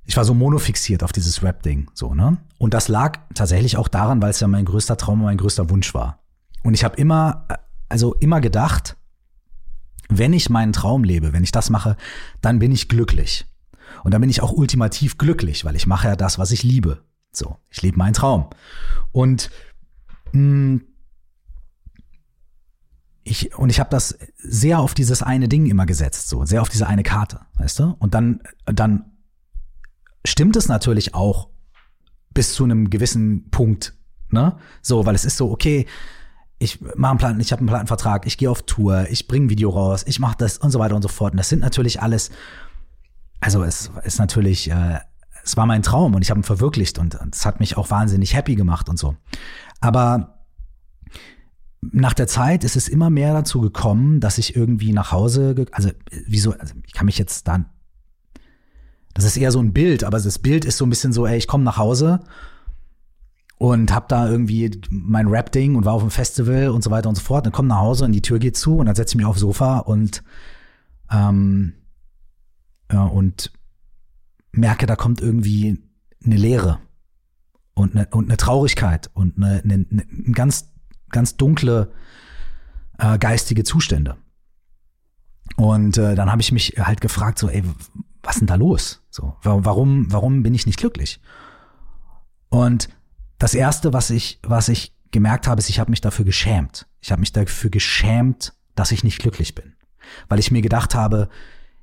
[0.05, 2.37] Ich war so monofixiert auf dieses Rap-Ding, so, ne?
[2.59, 5.69] Und das lag tatsächlich auch daran, weil es ja mein größter Traum und mein größter
[5.71, 6.19] Wunsch war.
[6.61, 7.47] Und ich habe immer,
[7.89, 8.97] also immer gedacht,
[10.09, 11.97] wenn ich meinen Traum lebe, wenn ich das mache,
[12.41, 13.45] dann bin ich glücklich.
[14.03, 17.03] Und dann bin ich auch ultimativ glücklich, weil ich mache ja das, was ich liebe.
[17.31, 18.49] So, ich lebe meinen Traum.
[19.11, 19.49] Und
[23.23, 26.69] ich, und ich habe das sehr auf dieses eine Ding immer gesetzt, so sehr auf
[26.69, 27.95] diese eine Karte, weißt du?
[27.99, 29.11] Und dann, dann
[30.25, 31.49] stimmt es natürlich auch
[32.33, 33.97] bis zu einem gewissen Punkt,
[34.29, 34.57] ne?
[34.81, 35.87] So, weil es ist so, okay,
[36.59, 39.49] ich mache einen Plan, ich habe einen Plattenvertrag, ich gehe auf Tour, ich bringe ein
[39.49, 41.33] Video raus, ich mache das und so weiter und so fort.
[41.33, 42.29] Und das sind natürlich alles,
[43.39, 44.99] also es ist natürlich, äh,
[45.43, 48.33] es war mein Traum und ich habe ihn verwirklicht und es hat mich auch wahnsinnig
[48.33, 49.15] happy gemacht und so.
[49.79, 50.35] Aber
[51.81, 55.91] nach der Zeit ist es immer mehr dazu gekommen, dass ich irgendwie nach Hause, also
[56.27, 57.67] wieso, also ich kann mich jetzt dann,
[59.13, 61.37] das ist eher so ein Bild, aber das Bild ist so ein bisschen so, ey,
[61.37, 62.21] ich komme nach Hause
[63.57, 67.15] und hab da irgendwie mein Rap-Ding und war auf dem Festival und so weiter und
[67.15, 67.45] so fort.
[67.45, 69.39] Dann komme nach Hause und die Tür geht zu und dann setze ich mich aufs
[69.39, 70.23] Sofa und
[71.09, 71.73] ähm,
[72.91, 73.53] ja, und
[74.51, 75.81] merke, da kommt irgendwie
[76.23, 76.79] eine Leere
[77.75, 80.71] und eine, und eine Traurigkeit und eine, eine, eine, ein ganz
[81.09, 81.91] ganz dunkle
[82.97, 84.17] äh, geistige Zustände.
[85.55, 87.63] Und äh, dann habe ich mich halt gefragt, so, ey,
[88.23, 89.01] was ist denn da los?
[89.09, 91.21] So, warum, warum bin ich nicht glücklich?
[92.49, 92.89] Und
[93.37, 96.87] das erste, was ich, was ich gemerkt habe, ist, ich habe mich dafür geschämt.
[96.99, 99.75] Ich habe mich dafür geschämt, dass ich nicht glücklich bin,
[100.27, 101.29] weil ich mir gedacht habe,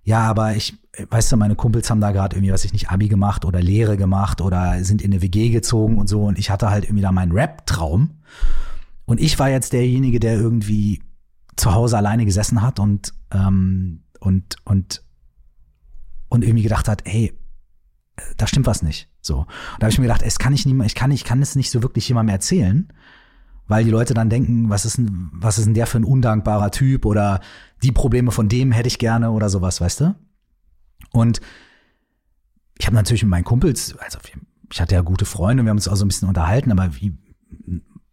[0.04, 0.74] ja, aber ich,
[1.08, 3.96] weißt du, meine Kumpels haben da gerade irgendwie, weiß ich nicht, Abi gemacht oder Lehre
[3.96, 7.12] gemacht oder sind in eine WG gezogen und so und ich hatte halt irgendwie da
[7.12, 8.18] meinen Rap-Traum
[9.04, 11.02] und ich war jetzt derjenige, der irgendwie
[11.56, 15.02] zu Hause alleine gesessen hat und, ähm, und, und,
[16.28, 17.36] und irgendwie gedacht hat, hey,
[18.36, 19.08] da stimmt was nicht.
[19.20, 19.38] So.
[19.40, 21.56] Und da habe ich mir gedacht, es kann ich nicht, ich kann, ich kann es
[21.56, 22.88] nicht so wirklich jemandem erzählen,
[23.68, 26.70] weil die Leute dann denken, was ist denn, was ist denn der für ein undankbarer
[26.70, 27.40] Typ oder
[27.82, 30.14] die Probleme von dem hätte ich gerne oder sowas, weißt du?
[31.12, 31.40] Und
[32.78, 34.18] ich habe natürlich mit meinen Kumpels, also
[34.72, 37.16] ich hatte ja gute Freunde, wir haben uns auch so ein bisschen unterhalten, aber wie,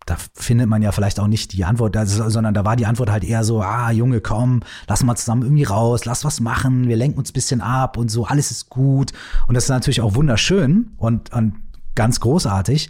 [0.06, 3.24] da findet man ja vielleicht auch nicht die Antwort, sondern da war die Antwort halt
[3.24, 7.20] eher so, ah, Junge, komm, lass mal zusammen irgendwie raus, lass was machen, wir lenken
[7.20, 9.14] uns ein bisschen ab und so, alles ist gut.
[9.48, 11.56] Und das ist natürlich auch wunderschön und, und
[11.96, 12.90] ganz großartig.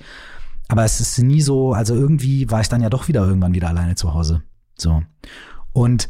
[0.69, 3.69] Aber es ist nie so, also irgendwie war ich dann ja doch wieder irgendwann wieder
[3.69, 4.43] alleine zu Hause.
[4.77, 5.01] So.
[5.73, 6.07] Und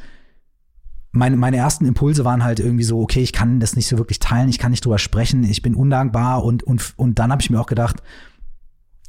[1.11, 4.19] meine, meine ersten Impulse waren halt irgendwie so, okay, ich kann das nicht so wirklich
[4.19, 7.49] teilen, ich kann nicht drüber sprechen, ich bin undankbar und, und, und dann habe ich
[7.49, 8.03] mir auch gedacht,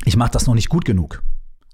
[0.04, 1.22] ich mache das noch nicht gut genug.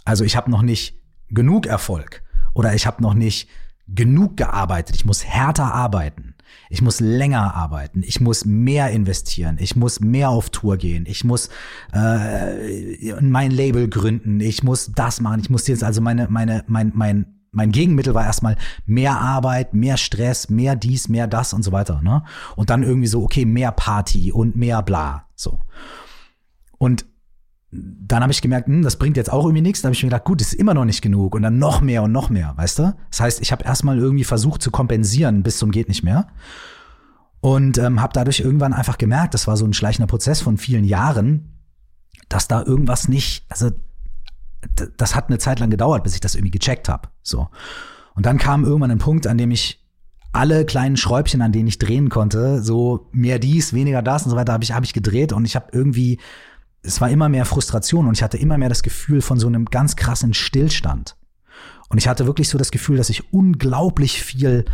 [0.05, 2.23] Also ich habe noch nicht genug Erfolg
[2.55, 3.49] oder ich habe noch nicht
[3.89, 4.97] genug gearbeitet.
[4.97, 6.35] Ich muss härter arbeiten.
[6.71, 8.03] Ich muss länger arbeiten.
[8.05, 9.57] Ich muss mehr investieren.
[9.61, 11.05] Ich muss mehr auf Tour gehen.
[11.07, 11.49] Ich muss
[11.93, 14.41] äh, mein Label gründen.
[14.41, 15.41] Ich muss das machen.
[15.41, 19.97] Ich muss jetzt also meine meine mein mein mein Gegenmittel war erstmal mehr Arbeit, mehr
[19.97, 22.03] Stress, mehr dies, mehr das und so weiter.
[22.03, 22.23] Ne?
[22.55, 25.25] Und dann irgendwie so, okay, mehr Party und mehr bla.
[25.35, 25.61] So.
[26.77, 27.07] Und
[27.71, 29.81] dann habe ich gemerkt, hm, das bringt jetzt auch irgendwie nichts.
[29.81, 32.03] Dann habe ich mir gedacht, gut, ist immer noch nicht genug und dann noch mehr
[32.03, 32.95] und noch mehr, weißt du?
[33.11, 36.29] Das heißt, ich habe erstmal irgendwie versucht zu kompensieren bis zum geht nicht mehr
[37.41, 40.85] und ähm, habe dadurch irgendwann einfach gemerkt, das war so ein schleichender Prozess von vielen
[40.85, 41.63] Jahren,
[42.29, 43.71] dass da irgendwas nicht, also
[44.97, 47.09] das hat eine Zeit lang gedauert, bis ich das irgendwie gecheckt habe.
[47.23, 47.49] So.
[48.15, 49.87] Und dann kam irgendwann ein Punkt, an dem ich
[50.33, 54.37] alle kleinen Schräubchen, an denen ich drehen konnte, so mehr dies, weniger das und so
[54.37, 56.21] weiter, habe ich, hab ich gedreht und ich habe irgendwie,
[56.83, 59.65] es war immer mehr Frustration und ich hatte immer mehr das Gefühl von so einem
[59.65, 61.17] ganz krassen Stillstand.
[61.89, 64.67] Und ich hatte wirklich so das Gefühl, dass ich unglaublich viel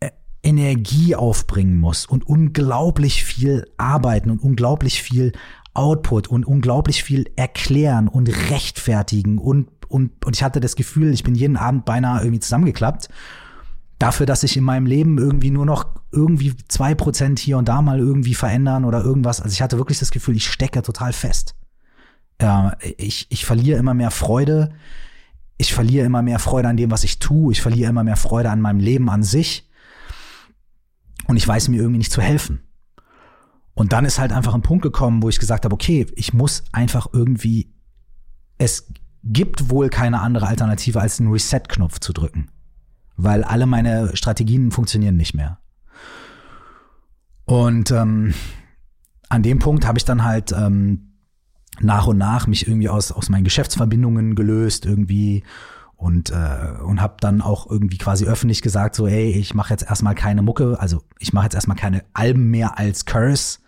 [0.00, 0.10] äh,
[0.42, 5.32] Energie aufbringen muss und unglaublich viel arbeiten und unglaublich viel
[5.74, 11.22] Output und unglaublich viel erklären und rechtfertigen und, und, und ich hatte das Gefühl, ich
[11.22, 13.08] bin jeden Abend beinahe irgendwie zusammengeklappt.
[13.98, 17.80] Dafür, dass ich in meinem Leben irgendwie nur noch irgendwie zwei Prozent hier und da
[17.80, 19.40] mal irgendwie verändern oder irgendwas.
[19.40, 21.54] Also ich hatte wirklich das Gefühl, ich stecke total fest.
[22.40, 24.74] Ja, ich, ich verliere immer mehr Freude.
[25.56, 27.52] Ich verliere immer mehr Freude an dem, was ich tue.
[27.52, 29.70] Ich verliere immer mehr Freude an meinem Leben an sich.
[31.28, 32.60] Und ich weiß mir irgendwie nicht zu helfen.
[33.74, 36.64] Und dann ist halt einfach ein Punkt gekommen, wo ich gesagt habe, okay, ich muss
[36.72, 37.72] einfach irgendwie,
[38.58, 38.92] es
[39.24, 42.48] gibt wohl keine andere Alternative, als einen Reset-Knopf zu drücken.
[43.16, 45.58] Weil alle meine Strategien funktionieren nicht mehr.
[47.44, 48.34] Und ähm,
[49.28, 51.12] an dem Punkt habe ich dann halt ähm,
[51.80, 55.42] nach und nach mich irgendwie aus, aus meinen Geschäftsverbindungen gelöst, irgendwie
[56.02, 59.84] und äh, und habe dann auch irgendwie quasi öffentlich gesagt so hey ich mache jetzt
[59.88, 63.58] erstmal keine Mucke also ich mache jetzt erstmal keine Alben mehr als Curse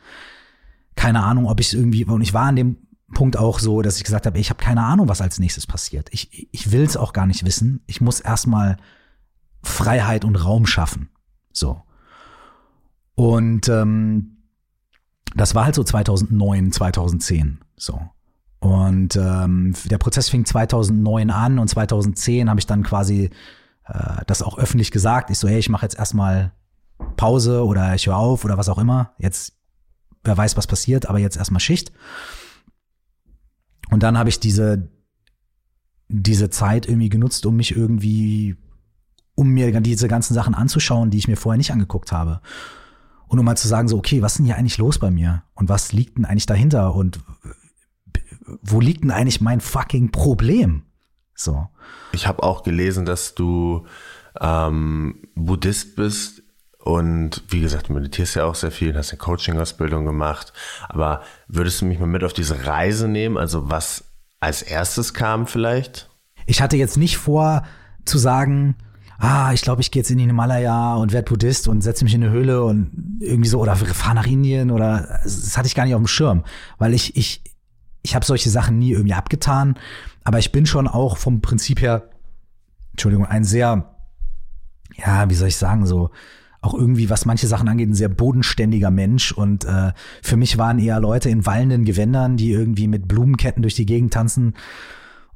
[0.97, 2.77] keine Ahnung, ob ich irgendwie, und ich war an dem
[3.13, 6.09] Punkt auch so, dass ich gesagt habe, ich habe keine Ahnung, was als nächstes passiert.
[6.13, 7.83] Ich, ich will es auch gar nicht wissen.
[7.87, 8.77] Ich muss erstmal
[9.63, 11.11] Freiheit und Raum schaffen.
[11.53, 11.83] So.
[13.15, 14.39] Und ähm,
[15.37, 17.61] das war halt so 2009, 2010.
[17.77, 18.01] So.
[18.65, 23.29] Und ähm, der Prozess fing 2009 an und 2010 habe ich dann quasi
[23.85, 25.29] äh, das auch öffentlich gesagt.
[25.29, 26.53] Ich so, hey, ich mache jetzt erstmal
[27.17, 29.13] Pause oder ich höre auf oder was auch immer.
[29.19, 29.53] Jetzt
[30.23, 31.93] wer weiß, was passiert, aber jetzt erstmal Schicht.
[33.91, 34.89] Und dann habe ich diese,
[36.09, 38.57] diese Zeit irgendwie genutzt, um mich irgendwie,
[39.35, 42.41] um mir diese ganzen Sachen anzuschauen, die ich mir vorher nicht angeguckt habe.
[43.29, 45.43] Und um mal zu sagen, so, okay, was ist denn hier eigentlich los bei mir?
[45.53, 46.95] Und was liegt denn eigentlich dahinter?
[46.95, 47.21] Und
[48.63, 50.83] wo liegt denn eigentlich mein fucking Problem?
[51.35, 51.69] So.
[52.13, 53.87] Ich habe auch gelesen, dass du
[54.41, 56.43] ähm, Buddhist bist
[56.79, 60.53] und wie gesagt, du meditierst ja auch sehr viel, hast eine Coaching-Ausbildung gemacht.
[60.89, 63.39] Aber würdest du mich mal mit auf diese Reise nehmen?
[63.39, 64.05] Also was
[64.39, 66.11] als erstes kam vielleicht?
[66.47, 67.65] Ich hatte jetzt nicht vor
[68.05, 68.77] zu sagen,
[69.19, 72.15] ah, ich glaube, ich gehe jetzt in die Himalaya und werde Buddhist und setze mich
[72.15, 75.85] in eine Höhle und irgendwie so oder fahre nach Indien oder das hatte ich gar
[75.85, 76.45] nicht auf dem Schirm,
[76.77, 77.43] weil ich ich
[78.05, 79.77] ich habe solche Sachen nie irgendwie abgetan,
[80.23, 82.11] aber ich bin schon auch vom Prinzip her
[82.93, 83.95] Entschuldigung, ein sehr
[84.97, 86.11] ja, wie soll ich sagen, so
[86.61, 89.33] auch irgendwie, was manche Sachen angeht, ein sehr bodenständiger Mensch.
[89.33, 93.75] Und äh, für mich waren eher Leute in wallenden Gewändern, die irgendwie mit Blumenketten durch
[93.75, 94.55] die Gegend tanzen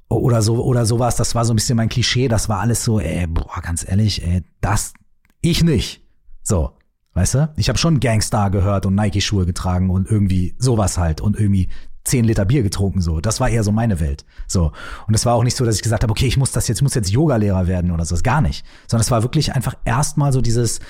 [0.09, 1.17] oder so oder sowas.
[1.17, 2.29] Das war so ein bisschen mein Klischee.
[2.29, 4.95] Das war alles so, ey, boah, ganz ehrlich, ey, das
[5.43, 6.03] ich nicht.
[6.43, 6.73] So,
[7.13, 7.53] weißt du?
[7.57, 11.69] Ich habe schon Gangstar gehört und Nike-Schuhe getragen und irgendwie sowas halt und irgendwie
[12.09, 13.21] zehn Liter Bier getrunken so.
[13.21, 14.25] Das war eher so meine Welt.
[14.47, 14.73] So
[15.07, 16.83] und es war auch nicht so, dass ich gesagt habe, okay, ich muss das jetzt,
[16.83, 18.15] muss jetzt Yoga-Lehrer werden oder so.
[18.15, 18.65] Das gar nicht.
[18.87, 20.81] Sondern es war wirklich einfach erstmal so dieses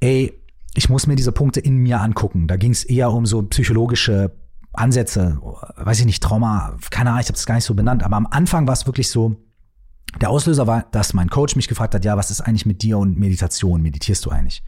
[0.00, 0.38] ey,
[0.74, 2.48] ich muss mir diese Punkte in mir angucken.
[2.48, 4.32] Da ging es eher um so psychologische
[4.72, 5.38] Ansätze,
[5.76, 8.26] weiß ich nicht, Trauma, keine Ahnung, ich habe das gar nicht so benannt, aber am
[8.26, 9.36] Anfang war es wirklich so,
[10.20, 12.98] der Auslöser war, dass mein Coach mich gefragt hat, ja, was ist eigentlich mit dir
[12.98, 13.82] und Meditation?
[13.82, 14.62] Meditierst du eigentlich?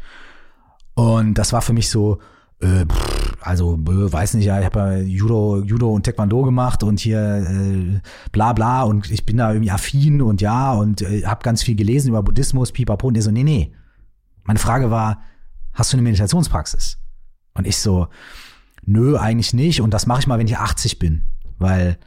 [0.94, 2.18] Und das war für mich so,
[2.60, 2.84] äh,
[3.44, 8.00] also weiß nicht, ja, ich habe ja Judo, Judo und Taekwondo gemacht und hier äh,
[8.32, 11.76] bla bla und ich bin da irgendwie affin und ja und äh, habe ganz viel
[11.76, 13.72] gelesen über Buddhismus, pipapo und der so, nee, nee,
[14.44, 15.22] meine Frage war,
[15.72, 16.98] hast du eine Meditationspraxis?
[17.54, 18.08] Und ich so,
[18.84, 19.80] nö, eigentlich nicht.
[19.80, 21.24] Und das mache ich mal, wenn ich 80 bin.
[21.58, 21.98] Weil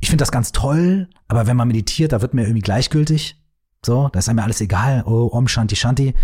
[0.00, 3.40] ich finde das ganz toll, aber wenn man meditiert, da wird mir irgendwie gleichgültig.
[3.84, 5.04] So, da ist einem alles egal.
[5.06, 6.14] Oh, Om Shanti Shanti.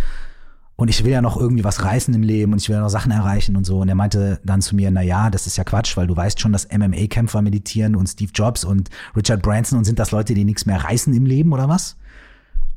[0.81, 2.89] Und ich will ja noch irgendwie was reißen im Leben und ich will ja noch
[2.89, 3.81] Sachen erreichen und so.
[3.81, 6.41] Und er meinte dann zu mir, na ja, das ist ja Quatsch, weil du weißt
[6.41, 10.43] schon, dass MMA-Kämpfer meditieren und Steve Jobs und Richard Branson und sind das Leute, die
[10.43, 11.99] nichts mehr reißen im Leben oder was?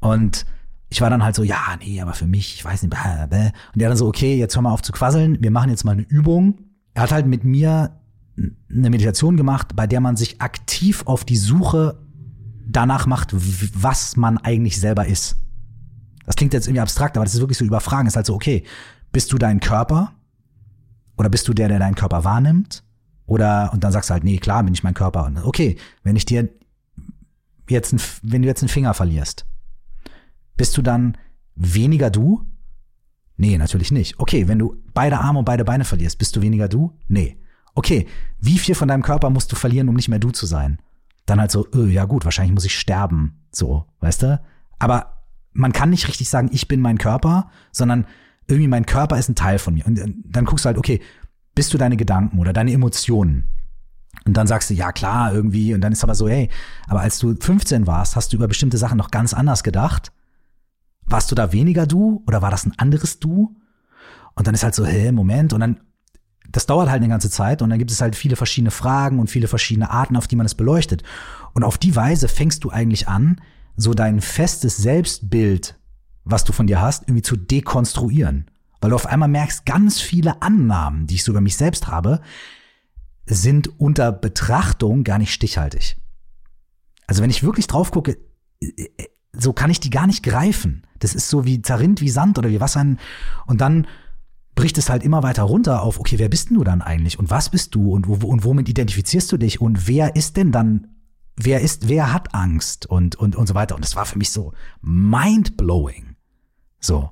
[0.01, 0.45] Und
[0.89, 3.51] ich war dann halt so, ja, nee, aber für mich, ich weiß nicht, bäh.
[3.73, 5.93] und der dann so, okay, jetzt hör mal auf zu quasseln, wir machen jetzt mal
[5.93, 6.57] eine Übung.
[6.95, 8.01] Er hat halt mit mir
[8.35, 11.99] eine Meditation gemacht, bei der man sich aktiv auf die Suche
[12.67, 13.33] danach macht,
[13.81, 15.37] was man eigentlich selber ist.
[16.25, 18.07] Das klingt jetzt irgendwie abstrakt, aber das ist wirklich so überfragen.
[18.07, 18.63] ist halt so, okay,
[19.12, 20.13] bist du dein Körper?
[21.17, 22.83] Oder bist du der, der deinen Körper wahrnimmt?
[23.25, 25.25] Oder, und dann sagst du halt, nee, klar bin ich mein Körper.
[25.25, 26.49] Und okay, wenn ich dir
[27.69, 29.45] jetzt, ein, wenn du jetzt einen Finger verlierst,
[30.57, 31.17] bist du dann
[31.55, 32.45] weniger du?
[33.38, 34.19] Nee, natürlich nicht.
[34.19, 36.97] Okay, wenn du beide Arme und beide Beine verlierst, bist du weniger du?
[37.07, 37.38] Nee.
[37.75, 38.07] Okay,
[38.39, 40.79] wie viel von deinem Körper musst du verlieren, um nicht mehr du zu sein?
[41.25, 43.45] Dann halt so, öh, ja gut, wahrscheinlich muss ich sterben.
[43.51, 44.41] So, weißt du?
[44.77, 45.12] Aber
[45.53, 48.05] man kann nicht richtig sagen, ich bin mein Körper, sondern
[48.47, 49.85] irgendwie mein Körper ist ein Teil von mir.
[49.85, 51.01] Und dann guckst du halt, okay,
[51.55, 53.49] bist du deine Gedanken oder deine Emotionen?
[54.25, 55.73] Und dann sagst du, ja klar, irgendwie.
[55.73, 56.49] Und dann ist aber so, hey,
[56.87, 60.11] aber als du 15 warst, hast du über bestimmte Sachen noch ganz anders gedacht.
[61.05, 63.55] Warst du da weniger du oder war das ein anderes du?
[64.35, 65.53] Und dann ist halt so, hey, Moment.
[65.53, 65.79] Und dann,
[66.49, 69.29] das dauert halt eine ganze Zeit und dann gibt es halt viele verschiedene Fragen und
[69.29, 71.03] viele verschiedene Arten, auf die man es beleuchtet.
[71.53, 73.41] Und auf die Weise fängst du eigentlich an,
[73.75, 75.79] so dein festes Selbstbild,
[76.23, 78.49] was du von dir hast, irgendwie zu dekonstruieren.
[78.81, 82.21] Weil du auf einmal merkst, ganz viele Annahmen, die ich so über mich selbst habe,
[83.25, 85.95] sind unter Betrachtung gar nicht stichhaltig.
[87.07, 88.17] Also wenn ich wirklich drauf gucke,
[89.33, 90.86] so kann ich die gar nicht greifen.
[90.99, 92.86] Das ist so wie zerrinnt wie Sand oder wie Wasser.
[93.45, 93.88] Und dann
[94.55, 97.17] bricht es halt immer weiter runter auf, okay, wer bist denn du dann eigentlich?
[97.17, 97.91] Und was bist du?
[97.91, 99.62] Und, wo, und womit identifizierst du dich?
[99.62, 100.88] Und wer ist denn dann
[101.35, 103.75] wer ist, wer hat Angst und, und, und so weiter.
[103.75, 106.15] Und es war für mich so mind-blowing.
[106.79, 107.11] So.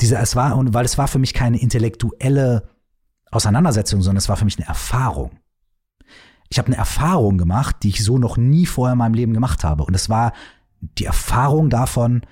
[0.00, 2.68] Diese, es war, und weil es war für mich keine intellektuelle
[3.30, 5.38] Auseinandersetzung, sondern es war für mich eine Erfahrung.
[6.48, 9.64] Ich habe eine Erfahrung gemacht, die ich so noch nie vorher in meinem Leben gemacht
[9.64, 9.84] habe.
[9.84, 10.32] Und es war
[10.80, 12.22] die Erfahrung davon,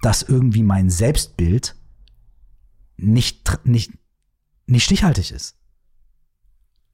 [0.00, 1.76] dass irgendwie mein Selbstbild
[2.96, 3.92] nicht, nicht,
[4.66, 5.56] nicht stichhaltig ist.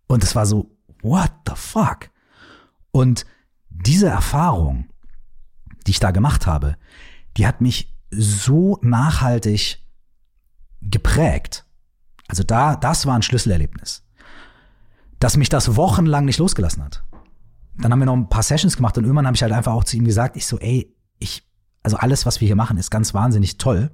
[0.08, 2.10] Und es war so, what the fuck?
[2.90, 3.24] Und
[3.86, 4.86] diese Erfahrung,
[5.86, 6.76] die ich da gemacht habe,
[7.36, 9.78] die hat mich so nachhaltig
[10.80, 11.64] geprägt.
[12.28, 14.04] Also da, das war ein Schlüsselerlebnis,
[15.18, 17.04] dass mich das wochenlang nicht losgelassen hat.
[17.78, 19.84] Dann haben wir noch ein paar Sessions gemacht und irgendwann habe ich halt einfach auch
[19.84, 21.48] zu ihm gesagt, ich so, ey, ich,
[21.82, 23.90] also alles, was wir hier machen, ist ganz wahnsinnig toll.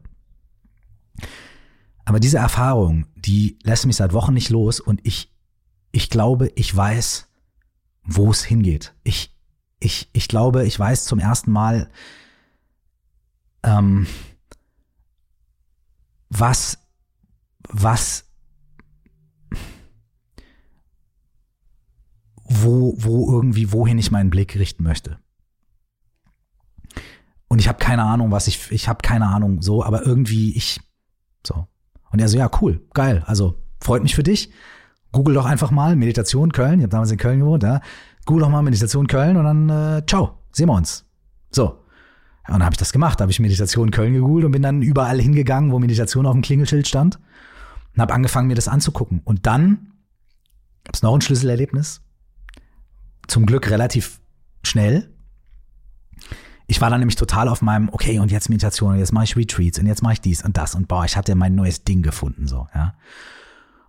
[2.04, 5.32] Aber diese Erfahrung, die lässt mich seit Wochen nicht los und ich,
[5.92, 7.28] ich glaube, ich weiß,
[8.02, 8.94] wo es hingeht.
[9.04, 9.37] Ich,
[9.80, 11.90] ich, ich glaube, ich weiß zum ersten Mal,
[13.62, 14.06] ähm,
[16.30, 16.78] was,
[17.68, 18.24] was,
[22.44, 25.18] wo, wo irgendwie, wohin ich meinen Blick richten möchte.
[27.48, 30.80] Und ich habe keine Ahnung, was ich, ich habe keine Ahnung, so, aber irgendwie ich,
[31.46, 31.66] so.
[32.10, 34.50] Und er so, ja, cool, geil, also freut mich für dich.
[35.12, 36.80] Google doch einfach mal Meditation Köln.
[36.80, 37.80] Ich habe damals in Köln gewohnt, ja.
[38.28, 41.06] Google doch mal Meditation Köln und dann äh, ciao, sehen wir uns.
[41.50, 41.70] So.
[42.46, 43.22] Und dann habe ich das gemacht.
[43.22, 46.86] Habe ich Meditation Köln gegoogelt und bin dann überall hingegangen, wo Meditation auf dem Klingelschild
[46.86, 47.18] stand.
[47.94, 49.22] Und habe angefangen, mir das anzugucken.
[49.24, 49.92] Und dann
[50.84, 52.02] gab es noch ein Schlüsselerlebnis.
[53.28, 54.20] Zum Glück relativ
[54.62, 55.10] schnell.
[56.66, 59.36] Ich war dann nämlich total auf meinem, okay, und jetzt Meditation, und jetzt mache ich
[59.36, 62.02] Retreats und jetzt mache ich dies und das und boah, ich hatte mein neues Ding
[62.02, 62.94] gefunden, so, ja.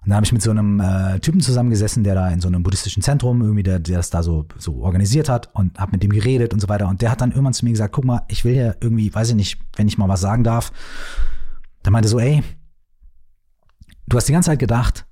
[0.01, 2.63] Und da habe ich mit so einem äh, Typen zusammengesessen, der da in so einem
[2.63, 6.12] buddhistischen Zentrum irgendwie, der, der das da so, so organisiert hat und habe mit dem
[6.12, 6.88] geredet und so weiter.
[6.88, 9.29] Und der hat dann irgendwann zu mir gesagt, guck mal, ich will hier irgendwie, weiß
[9.29, 10.71] ich nicht, wenn ich mal was sagen darf.
[11.83, 12.43] Der meinte so, ey,
[14.07, 15.05] du hast die ganze Zeit gedacht,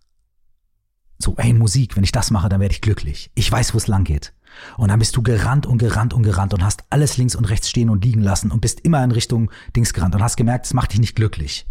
[1.20, 3.32] so, ey, Musik, wenn ich das mache, dann werde ich glücklich.
[3.36, 4.34] Ich weiß, wo es lang geht.
[4.78, 7.70] Und dann bist du gerannt und gerannt und gerannt und hast alles links und rechts
[7.70, 10.74] stehen und liegen lassen und bist immer in Richtung Dings gerannt und hast gemerkt, es
[10.74, 11.68] macht dich nicht glücklich.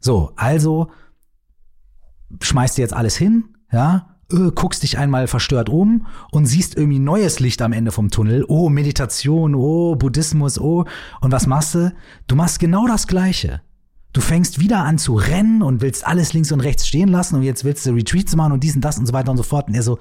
[0.00, 0.90] So, also
[2.40, 6.98] schmeißt dir jetzt alles hin, ja, äh, guckst dich einmal verstört um und siehst irgendwie
[6.98, 8.44] neues Licht am Ende vom Tunnel.
[8.48, 10.84] Oh, Meditation, oh, Buddhismus, oh.
[11.20, 11.94] Und was machst du?
[12.26, 13.60] Du machst genau das Gleiche.
[14.12, 17.42] Du fängst wieder an zu rennen und willst alles links und rechts stehen lassen und
[17.42, 19.68] jetzt willst du Retreats machen und dies und das und so weiter und so fort.
[19.68, 19.98] Und er so,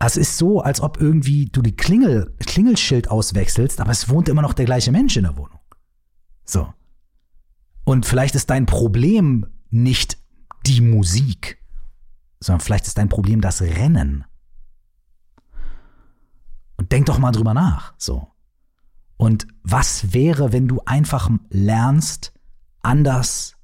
[0.00, 4.42] es ist so, als ob irgendwie du die Klingel, Klingelschild auswechselst, aber es wohnt immer
[4.42, 5.58] noch der gleiche Mensch in der Wohnung.
[6.44, 6.72] So.
[7.84, 10.17] Und vielleicht ist dein Problem nicht
[10.68, 11.58] die Musik,
[12.40, 14.24] sondern vielleicht ist dein Problem das Rennen.
[16.76, 18.28] Und denk doch mal drüber nach, so.
[19.16, 22.32] Und was wäre, wenn du einfach lernst,
[22.82, 23.56] anders,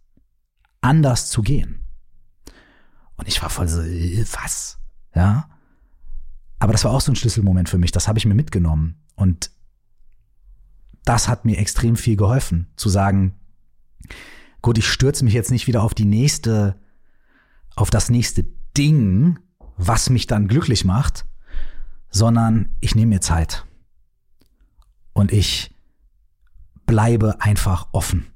[0.80, 1.84] anders zu gehen?
[3.16, 4.78] Und ich war voll so, äh, was?
[5.14, 5.48] Ja.
[6.58, 7.92] Aber das war auch so ein Schlüsselmoment für mich.
[7.92, 9.00] Das habe ich mir mitgenommen.
[9.14, 9.52] Und
[11.04, 13.38] das hat mir extrem viel geholfen, zu sagen,
[14.60, 16.80] gut, ich stürze mich jetzt nicht wieder auf die nächste
[17.76, 18.44] auf das nächste
[18.76, 19.38] Ding,
[19.76, 21.24] was mich dann glücklich macht,
[22.10, 23.64] sondern ich nehme mir Zeit.
[25.12, 25.74] Und ich
[26.86, 28.26] bleibe einfach offen.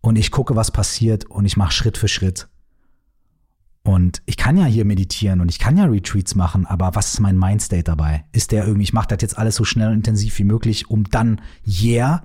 [0.00, 2.48] Und ich gucke, was passiert und ich mache Schritt für Schritt.
[3.82, 7.20] Und ich kann ja hier meditieren und ich kann ja Retreats machen, aber was ist
[7.20, 8.24] mein Mindstate dabei?
[8.32, 11.04] Ist der irgendwie, ich mache das jetzt alles so schnell und intensiv wie möglich, um
[11.04, 12.24] dann yeah?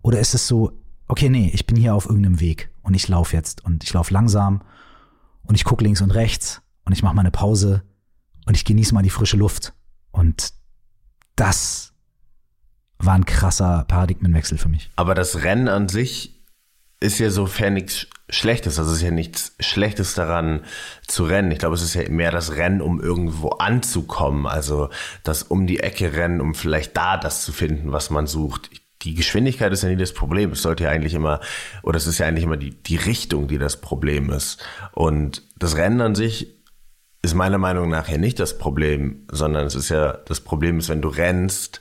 [0.00, 0.72] Oder ist es so,
[1.08, 4.12] okay, nee, ich bin hier auf irgendeinem Weg und ich laufe jetzt und ich laufe
[4.12, 4.62] langsam
[5.46, 7.82] und ich gucke links und rechts und ich mache mal eine Pause
[8.46, 9.72] und ich genieße mal die frische Luft.
[10.12, 10.52] Und
[11.34, 11.92] das
[12.98, 14.90] war ein krasser Paradigmenwechsel für mich.
[14.96, 16.42] Aber das Rennen an sich
[17.00, 18.78] ist ja sofern nichts Schlechtes.
[18.78, 20.64] Also es ist ja nichts Schlechtes daran
[21.06, 21.50] zu rennen.
[21.50, 24.46] Ich glaube, es ist ja mehr das Rennen, um irgendwo anzukommen.
[24.46, 24.88] Also
[25.22, 28.70] das um die Ecke rennen, um vielleicht da das zu finden, was man sucht.
[29.06, 30.50] Die Geschwindigkeit ist ja nie das Problem.
[30.50, 31.38] Es sollte ja eigentlich immer,
[31.84, 34.62] oder es ist ja eigentlich immer die, die Richtung, die das Problem ist.
[34.92, 36.56] Und das Rennen an sich
[37.22, 40.88] ist meiner Meinung nach ja nicht das Problem, sondern es ist ja, das Problem ist,
[40.88, 41.80] wenn du rennst,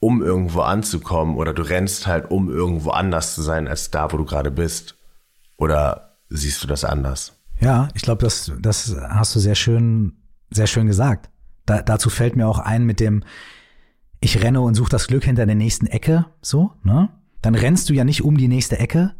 [0.00, 4.18] um irgendwo anzukommen oder du rennst halt, um irgendwo anders zu sein als da, wo
[4.18, 4.96] du gerade bist.
[5.56, 7.32] Oder siehst du das anders?
[7.58, 10.18] Ja, ich glaube, das, das hast du sehr schön,
[10.50, 11.30] sehr schön gesagt.
[11.64, 13.24] Da, dazu fällt mir auch ein mit dem,
[14.20, 17.10] ich renne und suche das Glück hinter der nächsten Ecke, so, ne?
[17.42, 19.14] Dann rennst du ja nicht um die nächste Ecke,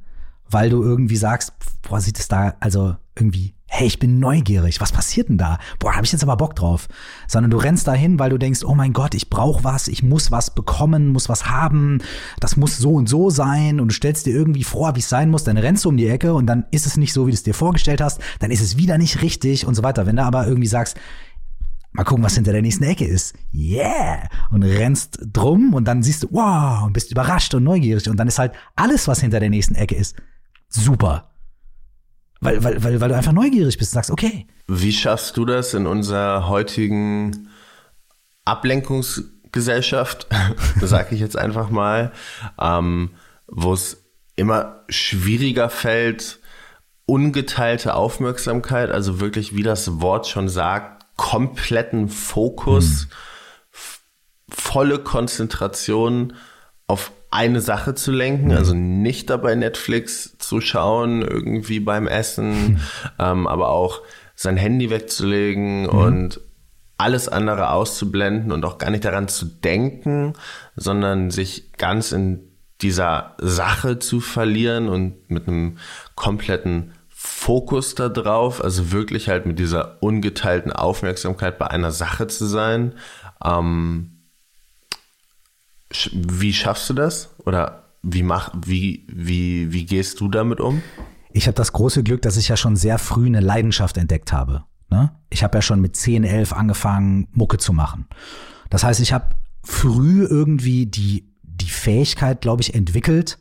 [0.49, 4.92] weil du irgendwie sagst, boah, sieht es da, also irgendwie hey, ich bin neugierig, was
[4.92, 5.59] passiert denn da?
[5.78, 6.88] Boah, habe ich jetzt aber Bock drauf.
[7.26, 10.30] Sondern du rennst dahin, weil du denkst, oh mein Gott, ich brauche was, ich muss
[10.30, 11.99] was bekommen, muss was haben,
[12.40, 15.30] das muss so und so sein und du stellst dir irgendwie vor, wie es sein
[15.30, 17.34] muss, dann rennst du um die Ecke und dann ist es nicht so, wie du
[17.34, 20.07] es dir vorgestellt hast, dann ist es wieder nicht richtig und so weiter.
[20.07, 20.97] Wenn du aber irgendwie sagst,
[21.97, 23.34] mal gucken, was hinter der nächsten Ecke ist.
[23.53, 24.28] Yeah!
[24.51, 28.28] Und rennst drum und dann siehst du, wow, und bist überrascht und neugierig und dann
[28.28, 30.16] ist halt alles, was hinter der nächsten Ecke ist,
[30.68, 31.30] super.
[32.40, 34.47] Weil, weil, weil, weil du einfach neugierig bist und sagst, okay.
[34.68, 37.49] Wie schaffst du das in unserer heutigen
[38.44, 40.26] Ablenkungsgesellschaft,
[40.80, 42.12] sage ich jetzt einfach mal,
[42.61, 43.11] ähm,
[43.49, 44.05] wo es
[44.36, 46.40] immer schwieriger fällt,
[47.07, 53.09] ungeteilte Aufmerksamkeit, also wirklich, wie das Wort schon sagt, kompletten Fokus, hm.
[54.49, 56.35] volle Konzentration
[56.87, 62.81] auf eine Sache zu lenken, also nicht dabei Netflix zu schauen, irgendwie beim Essen, mhm.
[63.19, 64.01] ähm, aber auch
[64.35, 65.89] sein Handy wegzulegen mhm.
[65.89, 66.41] und
[66.99, 70.35] alles andere auszublenden und auch gar nicht daran zu denken,
[70.77, 72.41] sondern sich ganz in
[72.81, 75.79] dieser Sache zu verlieren und mit einem
[76.14, 76.93] kompletten
[77.39, 82.95] Fokus da drauf, also wirklich halt mit dieser ungeteilten Aufmerksamkeit bei einer Sache zu sein.
[83.45, 84.22] Ähm,
[86.12, 87.37] wie schaffst du das?
[87.45, 90.82] Oder wie, mach, wie, wie, wie gehst du damit um?
[91.30, 94.64] Ich habe das große Glück, dass ich ja schon sehr früh eine Leidenschaft entdeckt habe.
[94.89, 95.12] Ne?
[95.28, 98.09] Ich habe ja schon mit 10, 11 angefangen, Mucke zu machen.
[98.70, 103.39] Das heißt, ich habe früh irgendwie die, die Fähigkeit, glaube ich, entwickelt,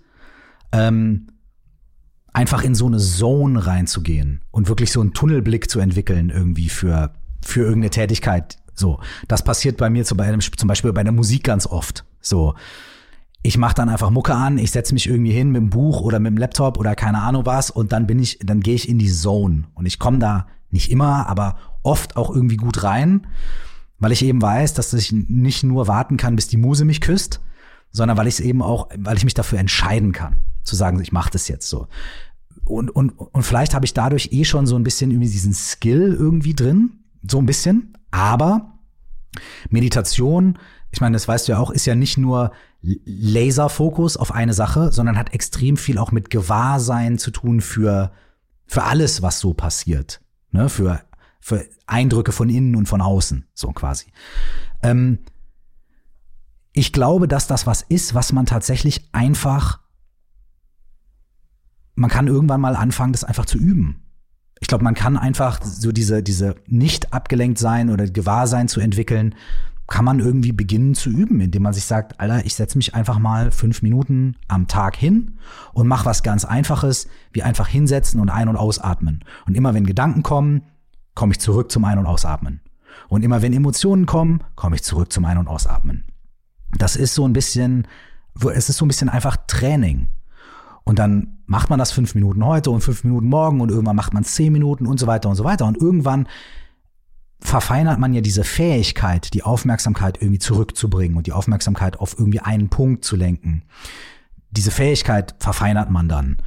[0.73, 1.27] ähm,
[2.35, 7.13] einfach in so eine Zone reinzugehen und wirklich so einen Tunnelblick zu entwickeln irgendwie für,
[7.41, 8.57] für irgendeine Tätigkeit.
[8.73, 12.03] So, das passiert bei mir zum Beispiel bei der Musik ganz oft.
[12.19, 12.55] So,
[13.41, 16.19] ich mache dann einfach Mucke an, ich setze mich irgendwie hin mit dem Buch oder
[16.19, 18.99] mit dem Laptop oder keine Ahnung was und dann bin ich, dann gehe ich in
[18.99, 23.27] die Zone und ich komme da nicht immer, aber oft auch irgendwie gut rein,
[23.99, 27.39] weil ich eben weiß, dass ich nicht nur warten kann, bis die Muse mich küsst,
[27.91, 31.13] sondern weil ich es eben auch, weil ich mich dafür entscheiden kann, zu sagen, ich
[31.13, 31.87] mache das jetzt so.
[32.65, 36.15] Und, und, und vielleicht habe ich dadurch eh schon so ein bisschen irgendwie diesen Skill
[36.17, 38.79] irgendwie drin, so ein bisschen, aber
[39.69, 40.57] Meditation
[40.95, 44.93] ich meine, das weißt du ja auch, ist ja nicht nur Laserfokus auf eine Sache,
[44.93, 48.13] sondern hat extrem viel auch mit Gewahrsein zu tun für,
[48.65, 50.21] für alles, was so passiert.
[50.51, 50.69] Ne?
[50.69, 51.01] Für,
[51.41, 54.05] für Eindrücke von innen und von außen, so quasi.
[54.83, 55.19] Ähm,
[56.71, 59.81] ich glaube, dass das was ist, was man tatsächlich einfach,
[61.95, 64.01] man kann irgendwann mal anfangen, das einfach zu üben.
[64.59, 69.35] Ich glaube, man kann einfach so diese, diese nicht abgelenkt sein oder Gewahrsein zu entwickeln,
[69.87, 73.19] kann man irgendwie beginnen zu üben, indem man sich sagt, Alter, ich setze mich einfach
[73.19, 75.37] mal fünf Minuten am Tag hin
[75.73, 79.23] und mach was ganz Einfaches, wie einfach hinsetzen und ein- und ausatmen.
[79.45, 80.63] Und immer wenn Gedanken kommen,
[81.13, 82.61] komme ich zurück zum Ein- und Ausatmen.
[83.09, 86.03] Und immer wenn Emotionen kommen, komme ich zurück zum Ein- und Ausatmen.
[86.77, 87.87] Das ist so ein bisschen,
[88.53, 90.07] es ist so ein bisschen einfach Training.
[90.85, 94.13] Und dann macht man das fünf Minuten heute und fünf Minuten morgen und irgendwann macht
[94.13, 95.65] man zehn Minuten und so weiter und so weiter.
[95.65, 96.27] Und irgendwann
[97.39, 102.69] verfeinert man ja diese Fähigkeit, die Aufmerksamkeit irgendwie zurückzubringen und die Aufmerksamkeit auf irgendwie einen
[102.69, 103.63] Punkt zu lenken.
[104.51, 106.37] Diese Fähigkeit verfeinert man dann.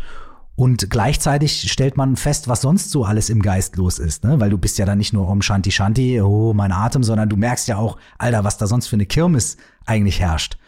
[0.54, 4.40] Und gleichzeitig stellt man fest, was sonst so alles im Geist los ist, ne?
[4.40, 7.36] Weil du bist ja dann nicht nur um Shanti Shanti, oh, mein Atem, sondern du
[7.36, 10.58] merkst ja auch, Alter, was da sonst für eine Kirmes eigentlich herrscht.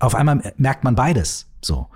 [0.00, 1.46] auf einmal merkt man beides.
[1.60, 1.88] So.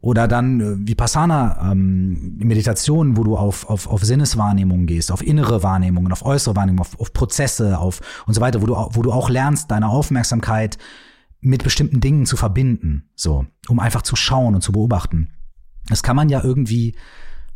[0.00, 5.62] Oder dann äh, Vipassana ähm, Meditation, wo du auf, auf, auf Sinneswahrnehmung gehst, auf innere
[5.62, 9.12] Wahrnehmungen, auf äußere Wahrnehmung, auf, auf Prozesse, auf und so weiter, wo du, wo du
[9.12, 10.78] auch lernst, deine Aufmerksamkeit
[11.40, 15.30] mit bestimmten Dingen zu verbinden, so, um einfach zu schauen und zu beobachten.
[15.88, 16.94] Das kann man ja irgendwie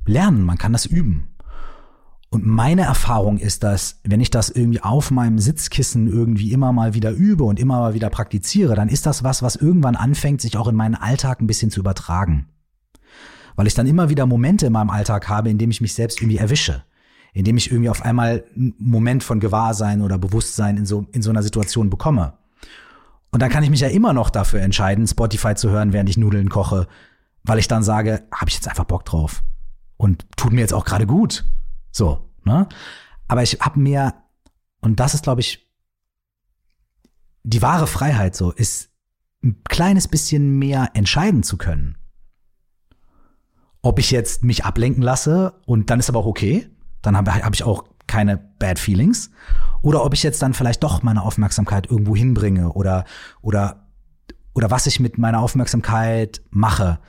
[0.05, 1.29] lernen, man kann das üben.
[2.33, 6.95] Und meine Erfahrung ist, dass wenn ich das irgendwie auf meinem Sitzkissen irgendwie immer mal
[6.95, 10.57] wieder übe und immer mal wieder praktiziere, dann ist das was, was irgendwann anfängt, sich
[10.57, 12.47] auch in meinen Alltag ein bisschen zu übertragen.
[13.55, 16.23] Weil ich dann immer wieder Momente in meinem Alltag habe, in dem ich mich selbst
[16.23, 16.85] irgendwie erwische.
[17.35, 21.21] In dem ich irgendwie auf einmal einen Moment von Gewahrsein oder Bewusstsein in so, in
[21.21, 22.33] so einer Situation bekomme.
[23.31, 26.17] Und dann kann ich mich ja immer noch dafür entscheiden, Spotify zu hören, während ich
[26.17, 26.87] Nudeln koche,
[27.45, 29.43] weil ich dann sage, habe ich jetzt einfach Bock drauf.
[29.99, 31.45] Und tut mir jetzt auch gerade gut.
[31.93, 32.69] So, ne?
[33.29, 34.15] Aber ich habe mir,
[34.81, 35.71] und das ist, glaube ich,
[37.45, 38.91] die wahre Freiheit so, ist
[39.45, 41.97] ein kleines bisschen mehr entscheiden zu können.
[43.83, 46.69] Ob ich jetzt mich ablenken lasse und dann ist aber auch okay,
[47.03, 49.31] dann habe hab ich auch keine Bad Feelings.
[49.83, 53.05] Oder ob ich jetzt dann vielleicht doch meine Aufmerksamkeit irgendwo hinbringe oder,
[53.41, 53.89] oder,
[54.55, 57.01] oder was ich mit meiner Aufmerksamkeit mache.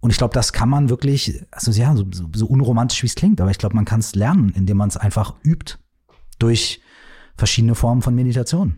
[0.00, 3.40] Und ich glaube, das kann man wirklich, also ja, so, so unromantisch wie es klingt,
[3.40, 5.76] aber ich glaube, man kann es lernen, indem man es einfach übt
[6.38, 6.80] durch
[7.36, 8.76] verschiedene Formen von Meditation.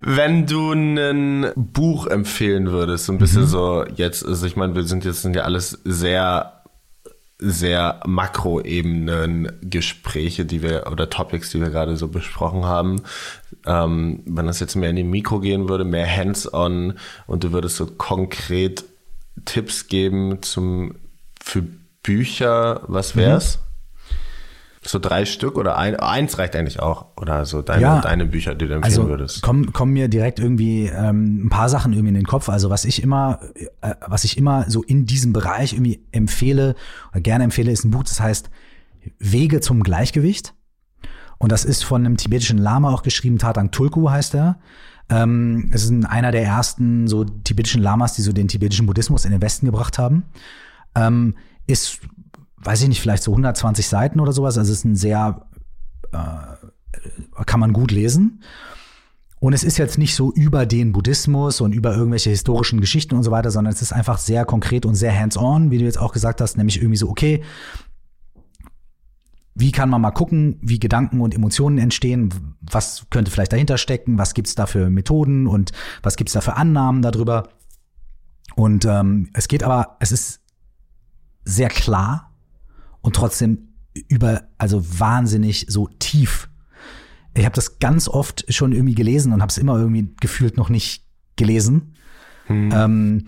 [0.00, 3.46] Wenn du ein Buch empfehlen würdest, so ein bisschen mhm.
[3.46, 6.52] so jetzt, also ich meine, wir sind jetzt sind ja alles sehr
[7.38, 13.02] sehr Makroebenen Gespräche, die wir oder Topics, die wir gerade so besprochen haben.
[13.66, 16.94] Ähm, wenn das jetzt mehr in die Mikro gehen würde, mehr hands-on
[17.26, 18.84] und du würdest so konkret
[19.44, 20.96] Tipps geben zum,
[21.42, 21.62] für
[22.02, 23.58] Bücher, was wär's?
[23.58, 23.62] Mhm.
[24.88, 27.06] So drei Stück oder ein, eins reicht eigentlich auch.
[27.16, 29.42] Oder so deine, ja, deine Bücher, die du empfehlen also würdest.
[29.42, 32.48] Kommen, kommen mir direkt irgendwie ähm, ein paar Sachen irgendwie in den Kopf.
[32.48, 33.40] Also was ich immer,
[33.80, 36.76] äh, was ich immer so in diesem Bereich irgendwie empfehle
[37.10, 38.48] oder gerne empfehle, ist ein Buch, das heißt
[39.18, 40.54] Wege zum Gleichgewicht.
[41.38, 44.58] Und das ist von einem tibetischen Lama auch geschrieben, Tatang Tulku heißt er.
[45.08, 49.32] Ähm, es ist einer der ersten so tibetischen Lamas, die so den tibetischen Buddhismus in
[49.32, 50.24] den Westen gebracht haben.
[50.94, 51.34] Ähm,
[51.66, 52.00] ist,
[52.56, 54.58] weiß ich nicht, vielleicht so 120 Seiten oder sowas.
[54.58, 55.46] Also es ist ein sehr,
[56.12, 58.42] äh, kann man gut lesen.
[59.38, 63.22] Und es ist jetzt nicht so über den Buddhismus und über irgendwelche historischen Geschichten und
[63.22, 66.12] so weiter, sondern es ist einfach sehr konkret und sehr hands-on, wie du jetzt auch
[66.12, 67.42] gesagt hast, nämlich irgendwie so, okay,
[69.58, 72.28] wie kann man mal gucken, wie Gedanken und Emotionen entstehen,
[72.60, 76.56] was könnte vielleicht dahinter stecken, was gibt's da für Methoden und was gibt's da für
[76.56, 77.48] Annahmen darüber.
[78.54, 80.42] Und ähm, es geht aber, es ist
[81.44, 82.34] sehr klar
[83.00, 83.68] und trotzdem
[84.08, 86.50] über, also wahnsinnig so tief.
[87.32, 90.68] Ich habe das ganz oft schon irgendwie gelesen und habe es immer irgendwie gefühlt noch
[90.68, 91.94] nicht gelesen.
[92.46, 92.70] Hm.
[92.74, 93.24] Ähm,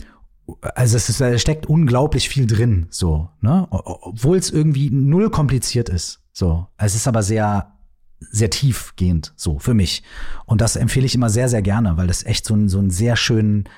[0.74, 3.66] also es ist, da steckt unglaublich viel drin, so, ne?
[3.70, 6.20] Obwohl es irgendwie null kompliziert ist.
[6.32, 6.66] So.
[6.76, 7.72] Es ist aber sehr,
[8.18, 10.02] sehr tiefgehend, so, für mich.
[10.46, 12.90] Und das empfehle ich immer sehr, sehr gerne, weil das echt so, ein, so einen
[12.90, 13.68] sehr schönen,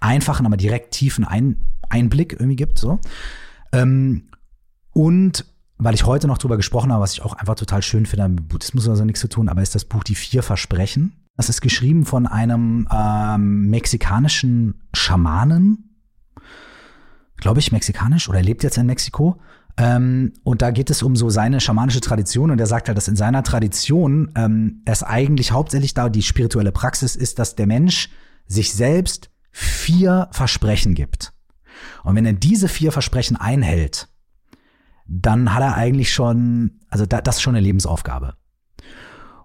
[0.00, 1.56] einfachen, aber direkt tiefen Ein
[1.88, 2.98] Einblick irgendwie gibt, so.
[3.72, 4.28] Ähm,
[4.92, 5.44] und
[5.78, 8.48] weil ich heute noch drüber gesprochen habe, was ich auch einfach total schön finde, mit
[8.48, 11.60] Buddhismus oder so nichts zu tun, aber ist das Buch Die vier Versprechen das ist
[11.60, 15.96] geschrieben von einem ähm, mexikanischen Schamanen,
[17.36, 19.40] glaube ich, mexikanisch oder er lebt jetzt in Mexiko.
[19.76, 23.08] Ähm, und da geht es um so seine schamanische Tradition und er sagt halt, dass
[23.08, 28.10] in seiner Tradition ähm, es eigentlich hauptsächlich da die spirituelle Praxis ist, dass der Mensch
[28.46, 31.32] sich selbst vier Versprechen gibt.
[32.04, 34.08] Und wenn er diese vier Versprechen einhält,
[35.06, 38.34] dann hat er eigentlich schon, also das ist schon eine Lebensaufgabe.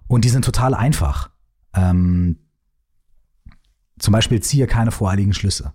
[0.06, 1.30] Und die sind total einfach.
[1.76, 2.38] Ähm,
[3.98, 5.72] zum Beispiel ziehe keine voreiligen Schlüsse.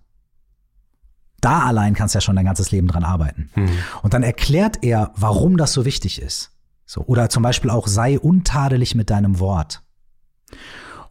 [1.39, 3.49] Da allein kannst du ja schon dein ganzes Leben dran arbeiten.
[3.54, 3.70] Hm.
[4.04, 6.52] Und dann erklärt er, warum das so wichtig ist.
[6.86, 9.82] So, oder zum Beispiel auch sei untadelig mit deinem Wort.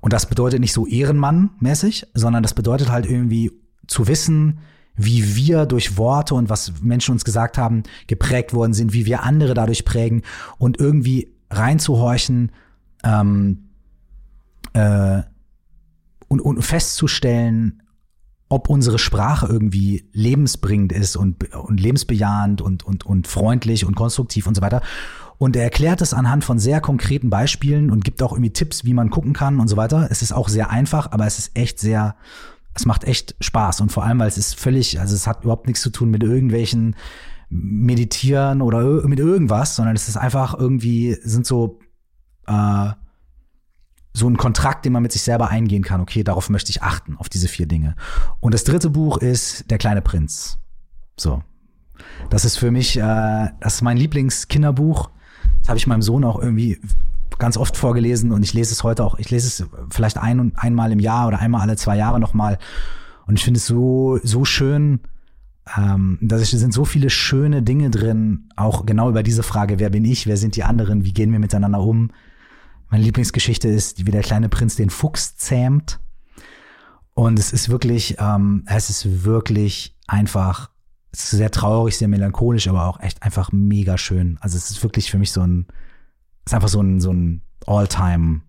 [0.01, 3.51] Und das bedeutet nicht so Ehrenmann-mäßig, sondern das bedeutet halt irgendwie
[3.87, 4.61] zu wissen,
[4.95, 9.23] wie wir durch Worte und was Menschen uns gesagt haben, geprägt worden sind, wie wir
[9.23, 10.23] andere dadurch prägen
[10.59, 12.53] und irgendwie reinzuhorchen,
[13.03, 13.70] ähm,
[14.73, 15.23] äh,
[16.29, 17.83] und, und festzustellen,
[18.49, 24.47] ob unsere Sprache irgendwie lebensbringend ist und, und lebensbejahend und, und, und freundlich und konstruktiv
[24.47, 24.83] und so weiter.
[25.39, 28.93] Und er erklärt es anhand von sehr konkreten Beispielen und gibt auch irgendwie Tipps, wie
[28.93, 30.09] man gucken kann und so weiter.
[30.11, 32.17] Es ist auch sehr einfach, aber es ist echt sehr,
[32.75, 33.81] es macht echt Spaß.
[33.81, 36.23] Und vor allem, weil es ist völlig, also es hat überhaupt nichts zu tun mit
[36.23, 36.97] irgendwelchen
[37.49, 41.79] Meditieren oder mit irgendwas, sondern es ist einfach irgendwie, sind so
[42.47, 42.91] äh,
[44.13, 46.01] so ein Kontrakt, den man mit sich selber eingehen kann.
[46.01, 47.95] Okay, darauf möchte ich achten, auf diese vier Dinge.
[48.41, 50.59] Und das dritte Buch ist Der kleine Prinz.
[51.19, 51.43] So.
[52.31, 55.11] Das ist für mich, äh, das ist mein Lieblingskinderbuch.
[55.61, 56.81] Das habe ich meinem Sohn auch irgendwie
[57.39, 59.19] ganz oft vorgelesen und ich lese es heute auch.
[59.19, 62.59] Ich lese es vielleicht ein und einmal im Jahr oder einmal alle zwei Jahre nochmal.
[63.27, 65.01] Und ich finde es so, so schön.
[65.77, 70.05] Ähm, da sind so viele schöne Dinge drin, auch genau über diese Frage, wer bin
[70.05, 72.11] ich, wer sind die anderen, wie gehen wir miteinander um.
[72.91, 76.01] Meine Lieblingsgeschichte ist, wie der kleine Prinz den Fuchs zähmt.
[77.15, 80.71] Und es ist wirklich, ähm, es ist wirklich einfach
[81.13, 84.39] es ist sehr traurig, sehr melancholisch, aber auch echt einfach mega schön.
[84.41, 85.67] Also es ist wirklich für mich so ein,
[86.45, 88.43] es ist einfach so ein, so ein All-Time,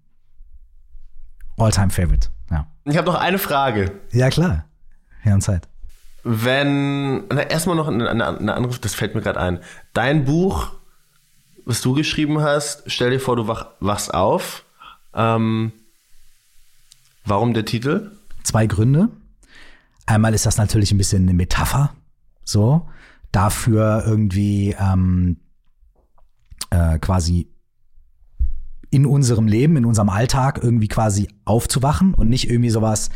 [1.57, 2.29] All-Time-Favorite.
[2.51, 2.67] Ja.
[2.85, 3.91] Ich habe noch eine Frage.
[4.11, 4.65] Ja, klar.
[5.23, 5.67] Wir haben Zeit.
[6.23, 9.59] Wenn, na, erstmal noch eine, eine, eine andere, das fällt mir gerade ein.
[9.93, 10.71] Dein Buch,
[11.65, 14.65] was du geschrieben hast, stell dir vor, du wach, wachst auf.
[15.13, 15.71] Ähm,
[17.25, 18.11] warum der Titel?
[18.43, 19.09] Zwei Gründe.
[20.05, 21.93] Einmal ist das natürlich ein bisschen eine Metapher
[22.43, 22.87] so
[23.31, 25.37] dafür irgendwie ähm,
[26.69, 27.47] äh, quasi
[28.89, 33.09] in unserem Leben, in unserem Alltag irgendwie quasi aufzuwachen und nicht irgendwie sowas,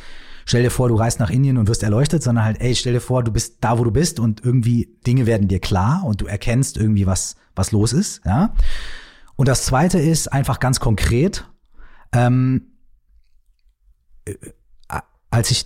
[0.45, 3.01] stell dir vor, du reist nach Indien und wirst erleuchtet, sondern halt, ey, stell dir
[3.01, 6.27] vor, du bist da, wo du bist und irgendwie Dinge werden dir klar und du
[6.27, 8.53] erkennst irgendwie, was, was los ist, ja.
[9.35, 11.49] Und das zweite ist einfach ganz konkret,
[12.13, 12.67] ähm,
[14.25, 14.35] äh,
[15.29, 15.65] als ich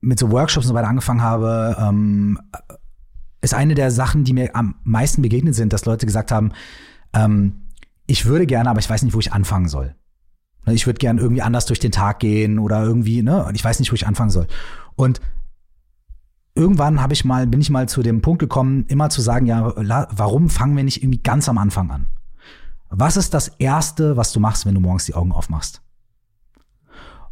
[0.00, 2.38] mit so Workshops und so weiter angefangen habe, ähm,
[3.42, 6.52] ist eine der Sachen, die mir am meisten begegnet sind, dass Leute gesagt haben,
[7.12, 7.68] ähm,
[8.06, 9.94] ich würde gerne, aber ich weiß nicht, wo ich anfangen soll.
[10.66, 13.64] Ne, ich würde gerne irgendwie anders durch den Tag gehen oder irgendwie, ne, und ich
[13.64, 14.46] weiß nicht, wo ich anfangen soll.
[14.96, 15.20] Und
[16.54, 19.72] irgendwann habe ich mal, bin ich mal zu dem Punkt gekommen, immer zu sagen, ja,
[20.10, 22.06] warum fangen wir nicht irgendwie ganz am Anfang an?
[22.90, 25.80] Was ist das erste, was du machst, wenn du morgens die Augen aufmachst?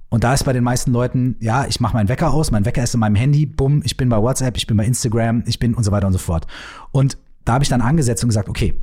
[0.08, 2.82] Und da ist bei den meisten Leuten, ja, ich mache meinen Wecker aus, mein Wecker
[2.82, 5.74] ist in meinem Handy, bumm, ich bin bei WhatsApp, ich bin bei Instagram, ich bin
[5.74, 6.46] und so weiter und so fort.
[6.92, 8.78] Und da habe ich dann angesetzt und gesagt, okay,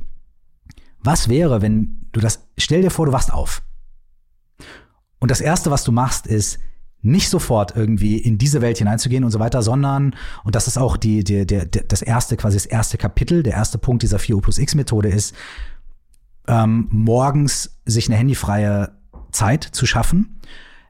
[1.02, 3.62] was wäre, wenn du das, stell dir vor, du wachst auf.
[5.18, 6.58] Und das Erste, was du machst, ist,
[7.06, 10.14] nicht sofort irgendwie in diese Welt hineinzugehen und so weiter, sondern,
[10.44, 13.78] und das ist auch die, die, die, das erste, quasi das erste Kapitel, der erste
[13.78, 15.34] Punkt dieser 4U plus X Methode ist,
[16.48, 18.92] ähm, morgens sich eine handyfreie
[19.30, 20.40] Zeit zu schaffen.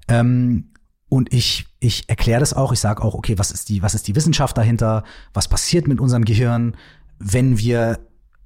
[0.09, 0.71] Ähm,
[1.09, 4.09] und ich, ich erkläre das auch, ich sage auch, okay, was ist die, was ist
[4.09, 5.05] die Wissenschaft dahinter,
[5.35, 6.77] was passiert mit unserem Gehirn,
[7.19, 8.01] wenn wir,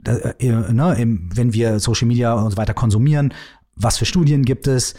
[0.07, 3.33] äh, äh, ne, wenn wir Social Media und so weiter konsumieren,
[3.77, 4.95] was für Studien gibt es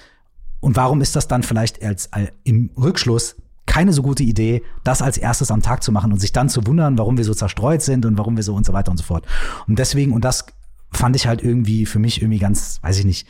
[0.62, 3.36] und warum ist das dann vielleicht als, als im Rückschluss
[3.66, 6.66] keine so gute Idee, das als erstes am Tag zu machen und sich dann zu
[6.66, 9.04] wundern, warum wir so zerstreut sind und warum wir so und so weiter und so
[9.04, 9.26] fort.
[9.68, 10.46] Und deswegen, und das
[10.92, 13.28] fand ich halt irgendwie für mich irgendwie ganz, weiß ich nicht,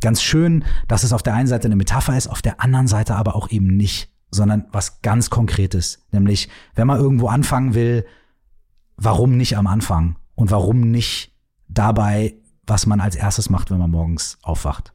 [0.00, 3.14] ganz schön, dass es auf der einen Seite eine Metapher ist, auf der anderen Seite
[3.14, 6.04] aber auch eben nicht, sondern was ganz Konkretes.
[6.10, 8.04] Nämlich, wenn man irgendwo anfangen will,
[8.96, 10.16] warum nicht am Anfang?
[10.34, 11.32] Und warum nicht
[11.68, 12.34] dabei,
[12.66, 14.92] was man als erstes macht, wenn man morgens aufwacht?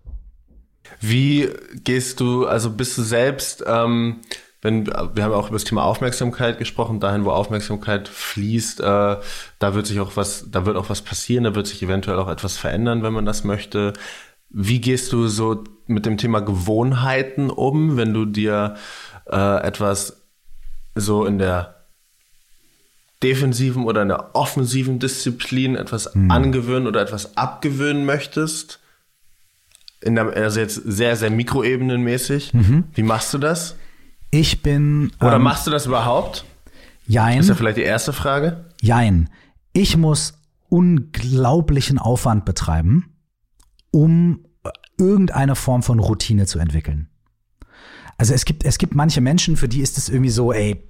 [0.99, 1.49] Wie
[1.83, 4.17] gehst du, also bist du selbst, ähm,
[4.61, 9.73] wenn wir haben auch über das Thema Aufmerksamkeit gesprochen, dahin, wo Aufmerksamkeit fließt, äh, da
[9.73, 12.57] wird sich auch was, da wird auch was passieren, da wird sich eventuell auch etwas
[12.57, 13.93] verändern, wenn man das möchte.
[14.49, 18.75] Wie gehst du so mit dem Thema Gewohnheiten um, wenn du dir
[19.31, 20.25] äh, etwas
[20.95, 21.85] so in der
[23.23, 26.31] defensiven oder in der offensiven Disziplin etwas mhm.
[26.31, 28.78] angewöhnen oder etwas abgewöhnen möchtest?
[30.01, 32.53] In der, also jetzt sehr, sehr mikroebenenmäßig.
[32.53, 32.85] Mhm.
[32.93, 33.75] Wie machst du das?
[34.31, 35.11] Ich bin.
[35.19, 36.45] Oder ähm, machst du das überhaupt?
[37.07, 37.39] Jein.
[37.39, 38.65] Ist ja vielleicht die erste Frage.
[38.81, 39.29] Jein.
[39.73, 40.35] Ich muss
[40.69, 43.15] unglaublichen Aufwand betreiben,
[43.91, 44.45] um
[44.97, 47.09] irgendeine Form von Routine zu entwickeln.
[48.17, 50.83] Also es gibt, es gibt manche Menschen, für die ist es irgendwie so, ey,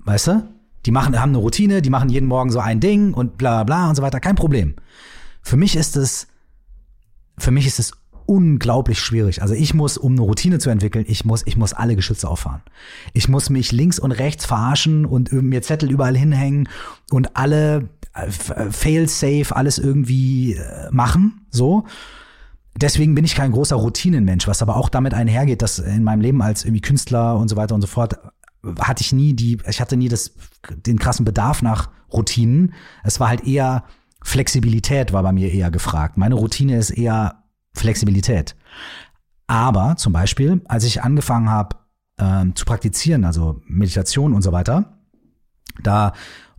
[0.00, 0.48] weißt du,
[0.84, 3.88] die machen, haben eine Routine, die machen jeden Morgen so ein Ding und bla bla
[3.88, 4.74] und so weiter, kein Problem.
[5.42, 6.26] Für mich ist es,
[7.38, 7.92] für mich ist es
[8.30, 9.42] unglaublich schwierig.
[9.42, 12.62] Also ich muss, um eine Routine zu entwickeln, ich muss, ich muss alle Geschütze auffahren.
[13.12, 16.68] Ich muss mich links und rechts verarschen und mir Zettel überall hinhängen
[17.10, 18.30] und alle äh,
[18.70, 21.84] fail safe alles irgendwie äh, machen, so
[22.80, 26.40] deswegen bin ich kein großer Routinenmensch, was aber auch damit einhergeht, dass in meinem Leben
[26.40, 28.16] als irgendwie Künstler und so weiter und so fort
[28.78, 30.32] hatte ich nie die, ich hatte nie das,
[30.86, 32.74] den krassen Bedarf nach Routinen.
[33.02, 33.84] Es war halt eher
[34.22, 36.16] Flexibilität war bei mir eher gefragt.
[36.16, 37.39] Meine Routine ist eher
[37.74, 38.56] Flexibilität.
[39.46, 41.76] Aber zum Beispiel, als ich angefangen habe
[42.18, 44.98] äh, zu praktizieren, also Meditation und so weiter,
[45.82, 46.12] da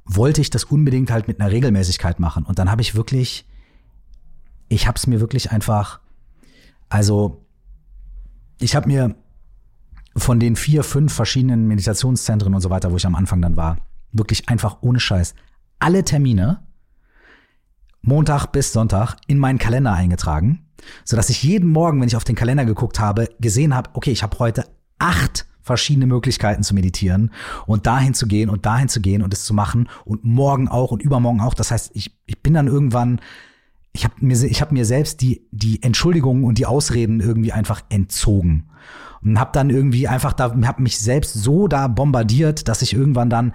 [0.06, 2.44] wollte ich das unbedingt halt mit einer Regelmäßigkeit machen.
[2.44, 3.46] Und dann habe ich wirklich
[4.72, 6.00] ich habe es mir wirklich einfach,
[6.88, 7.46] also
[8.60, 9.16] ich habe mir
[10.16, 13.78] von den vier, fünf verschiedenen Meditationszentren und so weiter, wo ich am Anfang dann war,
[14.14, 15.36] wirklich einfach ohne Scheiß
[15.80, 16.64] alle Termine
[18.02, 20.66] Montag bis Sonntag in meinen Kalender eingetragen,
[21.04, 24.12] so dass ich jeden Morgen, wenn ich auf den Kalender geguckt habe, gesehen habe, okay,
[24.12, 24.66] ich habe heute
[25.00, 27.32] acht verschiedene Möglichkeiten zu meditieren
[27.66, 30.92] und dahin zu gehen und dahin zu gehen und es zu machen und morgen auch
[30.92, 31.54] und übermorgen auch.
[31.54, 33.22] Das heißt, ich, ich bin dann irgendwann,
[33.94, 37.82] ich habe mir, ich hab mir selbst die, die Entschuldigungen und die Ausreden irgendwie einfach
[37.90, 38.70] entzogen
[39.24, 43.30] und habe dann irgendwie einfach da, habe mich selbst so da bombardiert, dass ich irgendwann
[43.30, 43.54] dann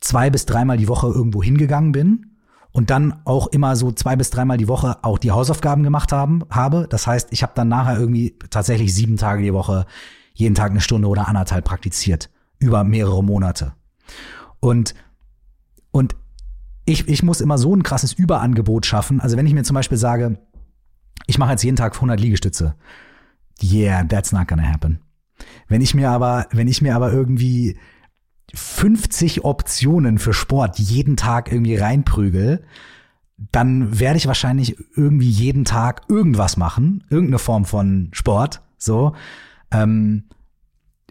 [0.00, 2.27] zwei bis dreimal die Woche irgendwo hingegangen bin
[2.72, 6.42] und dann auch immer so zwei bis dreimal die Woche auch die Hausaufgaben gemacht haben,
[6.50, 6.86] habe.
[6.88, 9.86] Das heißt, ich habe dann nachher irgendwie tatsächlich sieben Tage die Woche
[10.34, 13.72] jeden Tag eine Stunde oder anderthalb praktiziert über mehrere Monate.
[14.60, 14.94] Und
[15.90, 16.14] und
[16.84, 19.20] ich, ich muss immer so ein krasses Überangebot schaffen.
[19.20, 20.38] Also wenn ich mir zum Beispiel sage,
[21.26, 22.74] ich mache jetzt jeden Tag 100 Liegestütze,
[23.62, 25.00] yeah, that's not gonna happen.
[25.68, 27.78] Wenn ich mir aber, wenn ich mir aber irgendwie
[28.54, 32.64] 50 Optionen für Sport jeden Tag irgendwie reinprügel,
[33.52, 39.14] dann werde ich wahrscheinlich irgendwie jeden Tag irgendwas machen, irgendeine Form von Sport, so.
[39.70, 40.24] Ähm,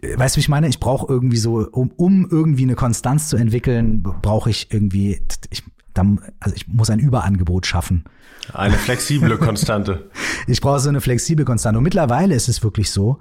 [0.02, 0.68] weißt du, wie ich meine?
[0.68, 5.62] Ich brauche irgendwie so, um, um irgendwie eine Konstanz zu entwickeln, brauche ich irgendwie, ich,
[5.94, 8.04] dann, also ich muss ein Überangebot schaffen.
[8.52, 10.10] Eine flexible Konstante.
[10.46, 11.78] ich brauche so eine flexible Konstante.
[11.78, 13.18] Und mittlerweile ist es wirklich so,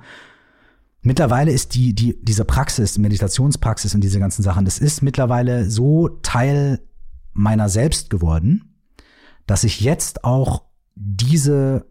[1.01, 6.09] mittlerweile ist die, die, diese Praxis, Meditationspraxis und diese ganzen Sachen, das ist mittlerweile so
[6.21, 6.81] Teil
[7.33, 8.75] meiner selbst geworden,
[9.45, 10.63] dass ich jetzt auch
[10.95, 11.85] diese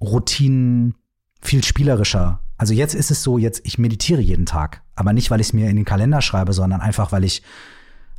[0.00, 0.94] Routinen
[1.40, 2.40] viel spielerischer.
[2.56, 5.52] Also jetzt ist es so, jetzt ich meditiere jeden Tag, aber nicht, weil ich es
[5.52, 7.42] mir in den Kalender schreibe, sondern einfach, weil ich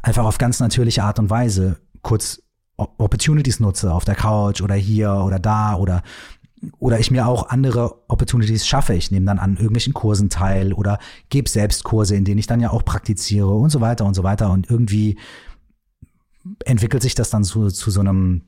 [0.02, 2.42] einfach auf ganz natürliche Art und Weise kurz
[2.76, 6.02] Opportunities nutze, auf der Couch oder hier oder da oder
[6.80, 8.94] oder ich mir auch andere Opportunities schaffe.
[8.94, 11.00] Ich nehme dann an irgendwelchen Kursen teil oder
[11.30, 14.24] gebe selbst Kurse, in denen ich dann ja auch praktiziere und so weiter und so
[14.24, 14.52] weiter.
[14.52, 15.18] Und irgendwie
[16.66, 18.44] entwickelt sich das dann zu, zu so einem,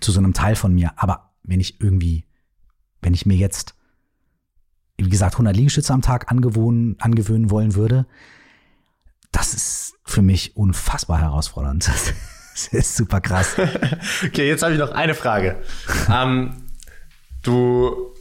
[0.00, 0.92] zu so einem Teil von mir.
[0.96, 2.24] Aber wenn ich irgendwie,
[3.00, 3.74] wenn ich mir jetzt,
[4.96, 8.06] wie gesagt, 100 Liegestütze am Tag angewöhnen, angewöhnen wollen würde,
[9.32, 11.90] das ist für mich unfassbar herausfordernd.
[12.58, 13.54] Das ist super krass.
[14.26, 15.62] okay, jetzt habe ich noch eine Frage.
[16.12, 16.67] ähm,
[17.48, 18.12] Du,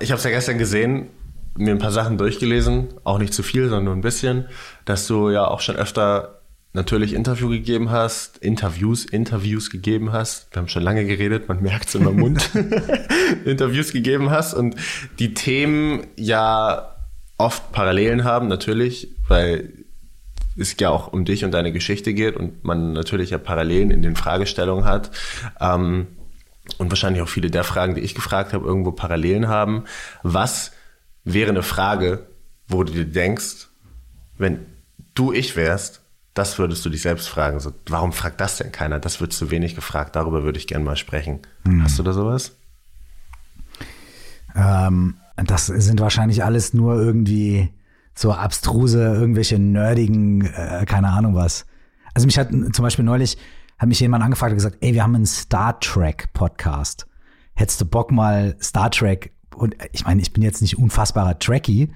[0.00, 1.08] ich habe es ja gestern gesehen,
[1.56, 4.44] mir ein paar Sachen durchgelesen, auch nicht zu viel, sondern nur ein bisschen,
[4.84, 6.42] dass du ja auch schon öfter
[6.74, 10.46] natürlich Interview gegeben hast, Interviews, Interviews gegeben hast.
[10.52, 12.50] Wir haben schon lange geredet, man merkt es in meinem Mund.
[13.44, 14.76] Interviews gegeben hast und
[15.18, 16.94] die Themen ja
[17.36, 19.72] oft Parallelen haben, natürlich, weil
[20.56, 24.02] es ja auch um dich und deine Geschichte geht und man natürlich ja Parallelen in
[24.02, 25.10] den Fragestellungen hat.
[25.60, 26.06] Ähm,
[26.78, 29.84] und wahrscheinlich auch viele der Fragen, die ich gefragt habe, irgendwo Parallelen haben.
[30.22, 30.72] Was
[31.24, 32.26] wäre eine Frage,
[32.66, 33.68] wo du dir denkst,
[34.36, 34.66] wenn
[35.14, 36.02] du ich wärst,
[36.34, 37.58] das würdest du dich selbst fragen.
[37.58, 39.00] So, warum fragt das denn keiner?
[39.00, 40.14] Das wird zu wenig gefragt.
[40.14, 41.40] Darüber würde ich gerne mal sprechen.
[41.64, 41.82] Mhm.
[41.82, 42.52] Hast du da sowas?
[44.54, 47.70] Ähm, das sind wahrscheinlich alles nur irgendwie
[48.14, 51.66] so abstruse, irgendwelche nerdigen, äh, keine Ahnung was.
[52.14, 53.38] Also mich hat zum Beispiel neulich
[53.78, 57.06] hat mich jemand angefragt und gesagt, ey, wir haben einen Star Trek Podcast.
[57.54, 61.90] Hättest du Bock mal Star Trek und ich meine, ich bin jetzt nicht unfassbarer Trekkie,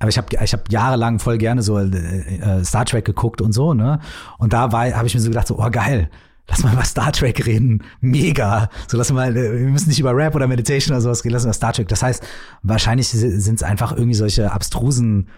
[0.00, 3.52] aber ich habe ich hab jahrelang voll gerne so äh, äh, Star Trek geguckt und
[3.52, 4.00] so, ne?
[4.38, 6.08] Und da habe ich mir so gedacht, so, oh geil,
[6.46, 7.82] lass mal über Star Trek reden.
[8.00, 8.70] Mega.
[8.86, 11.46] So lass mal, äh, wir müssen nicht über Rap oder Meditation oder sowas reden, lass
[11.46, 11.88] mal Star Trek.
[11.88, 12.24] Das heißt,
[12.62, 15.28] wahrscheinlich sind es einfach irgendwie solche abstrusen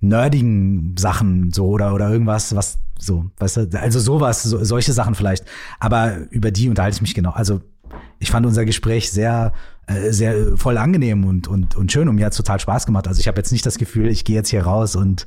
[0.00, 5.14] nerdigen Sachen so oder oder irgendwas, was so, weißt du, also sowas, so, solche Sachen
[5.14, 5.44] vielleicht.
[5.78, 7.30] Aber über die unterhalte ich mich genau.
[7.30, 7.60] Also
[8.18, 9.52] ich fand unser Gespräch sehr,
[9.86, 13.08] äh, sehr voll angenehm und und und schön und mir hat total Spaß gemacht.
[13.08, 15.26] Also ich habe jetzt nicht das Gefühl, ich gehe jetzt hier raus und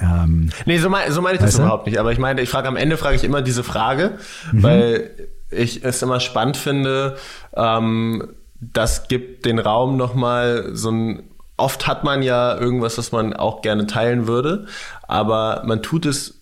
[0.00, 1.62] ähm, nee, so, mein, so meine ich das du?
[1.62, 1.98] überhaupt nicht.
[1.98, 4.18] Aber ich meine, ich frage am Ende frage ich immer diese Frage,
[4.50, 4.62] mhm.
[4.62, 5.10] weil
[5.50, 7.16] ich es immer spannend finde.
[7.54, 11.22] Ähm, das gibt den Raum nochmal so ein
[11.60, 14.66] oft hat man ja irgendwas, was man auch gerne teilen würde,
[15.06, 16.39] aber man tut es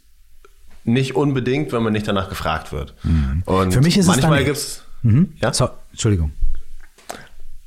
[0.89, 2.95] nicht unbedingt, wenn man nicht danach gefragt wird.
[3.03, 3.43] Mhm.
[3.45, 5.33] Und Für mich ist manchmal es dann, gibt's mhm.
[5.41, 5.53] ja?
[5.53, 6.33] So, Entschuldigung.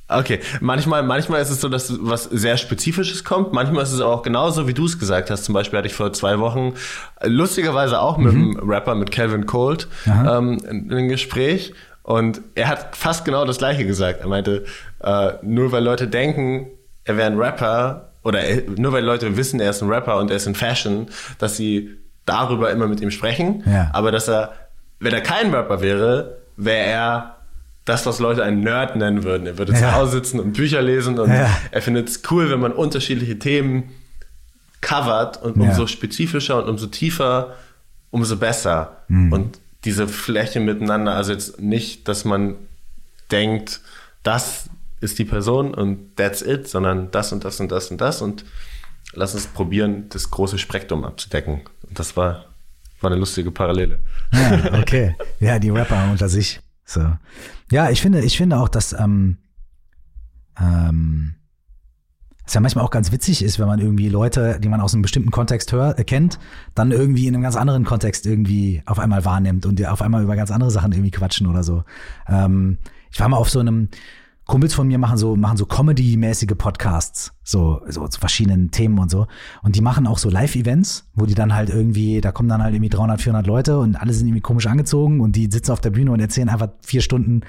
[0.07, 3.53] Okay, manchmal, manchmal ist es so, dass was sehr Spezifisches kommt.
[3.53, 5.45] Manchmal ist es auch genauso, wie du es gesagt hast.
[5.45, 6.73] Zum Beispiel hatte ich vor zwei Wochen
[7.23, 8.57] lustigerweise auch mit mhm.
[8.57, 11.73] einem Rapper, mit Calvin Colt, ähm, ein Gespräch.
[12.03, 14.21] Und er hat fast genau das Gleiche gesagt.
[14.21, 14.65] Er meinte,
[14.99, 16.67] äh, nur weil Leute denken,
[17.05, 20.29] er wäre ein Rapper oder er, nur weil Leute wissen, er ist ein Rapper und
[20.29, 21.07] er ist in Fashion,
[21.37, 22.01] dass sie
[22.31, 23.63] darüber immer mit ihm sprechen.
[23.65, 23.89] Ja.
[23.93, 24.53] Aber dass er,
[24.99, 27.35] wenn er kein Rapper wäre, wäre er
[27.85, 29.47] das, was Leute einen Nerd nennen würden.
[29.47, 29.79] Er würde ja.
[29.79, 31.49] zu Hause sitzen und Bücher lesen und ja.
[31.71, 33.89] er findet es cool, wenn man unterschiedliche Themen
[34.81, 37.55] covert und umso spezifischer und umso tiefer,
[38.09, 38.97] umso besser.
[39.07, 39.31] Mhm.
[39.31, 42.55] Und diese Fläche miteinander, also jetzt nicht, dass man
[43.31, 43.81] denkt,
[44.23, 44.69] das
[45.01, 48.45] ist die Person und that's it, sondern das und das und das und das und
[49.13, 51.61] lass uns probieren, das große Spektrum abzudecken.
[51.93, 52.45] Das war,
[53.01, 53.99] war eine lustige Parallele.
[54.31, 55.15] Ja, okay.
[55.39, 56.61] Ja, die Rapper unter sich.
[56.85, 57.13] So.
[57.71, 59.37] Ja, ich finde, ich finde auch, dass ähm,
[60.59, 61.35] ähm,
[62.45, 65.01] es ja manchmal auch ganz witzig ist, wenn man irgendwie Leute, die man aus einem
[65.01, 66.39] bestimmten Kontext hört, äh, kennt,
[66.75, 70.23] dann irgendwie in einem ganz anderen Kontext irgendwie auf einmal wahrnimmt und die auf einmal
[70.23, 71.83] über ganz andere Sachen irgendwie quatschen oder so.
[72.27, 72.77] Ähm,
[73.11, 73.89] ich war mal auf so einem,
[74.45, 79.09] Kumpels von mir machen so, machen so Comedy-mäßige Podcasts, so, so zu verschiedenen Themen und
[79.09, 79.27] so.
[79.61, 82.73] Und die machen auch so Live-Events, wo die dann halt irgendwie, da kommen dann halt
[82.73, 85.91] irgendwie 300, 400 Leute und alle sind irgendwie komisch angezogen und die sitzen auf der
[85.91, 87.41] Bühne und erzählen einfach vier Stunden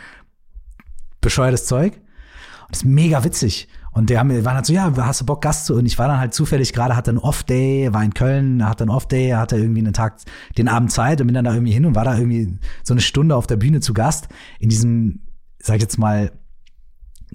[1.20, 1.95] bescheuertes Zeug.
[1.95, 3.68] Und das ist mega witzig.
[3.93, 5.74] Und der haben, waren halt so, ja, hast du Bock, Gast zu?
[5.74, 8.90] Und ich war dann halt zufällig gerade, hatte einen Off-Day, war in Köln, hatte einen
[8.90, 10.16] Off-Day, hatte irgendwie einen Tag,
[10.57, 13.03] den Abend Zeit und bin dann da irgendwie hin und war da irgendwie so eine
[13.03, 14.28] Stunde auf der Bühne zu Gast
[14.59, 15.20] in diesem,
[15.59, 16.32] sag ich jetzt mal,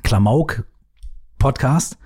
[0.03, 1.97] Klamauk-Podcast.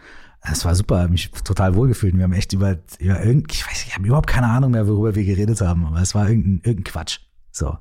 [0.44, 2.16] Es war super, mich total wohlgefühlt.
[2.16, 5.14] Wir haben echt über, über irgend, ich weiß, ich habe überhaupt keine Ahnung mehr, worüber
[5.14, 7.20] wir geredet haben, aber es war irgendein, irgendein Quatsch.
[7.52, 7.78] So.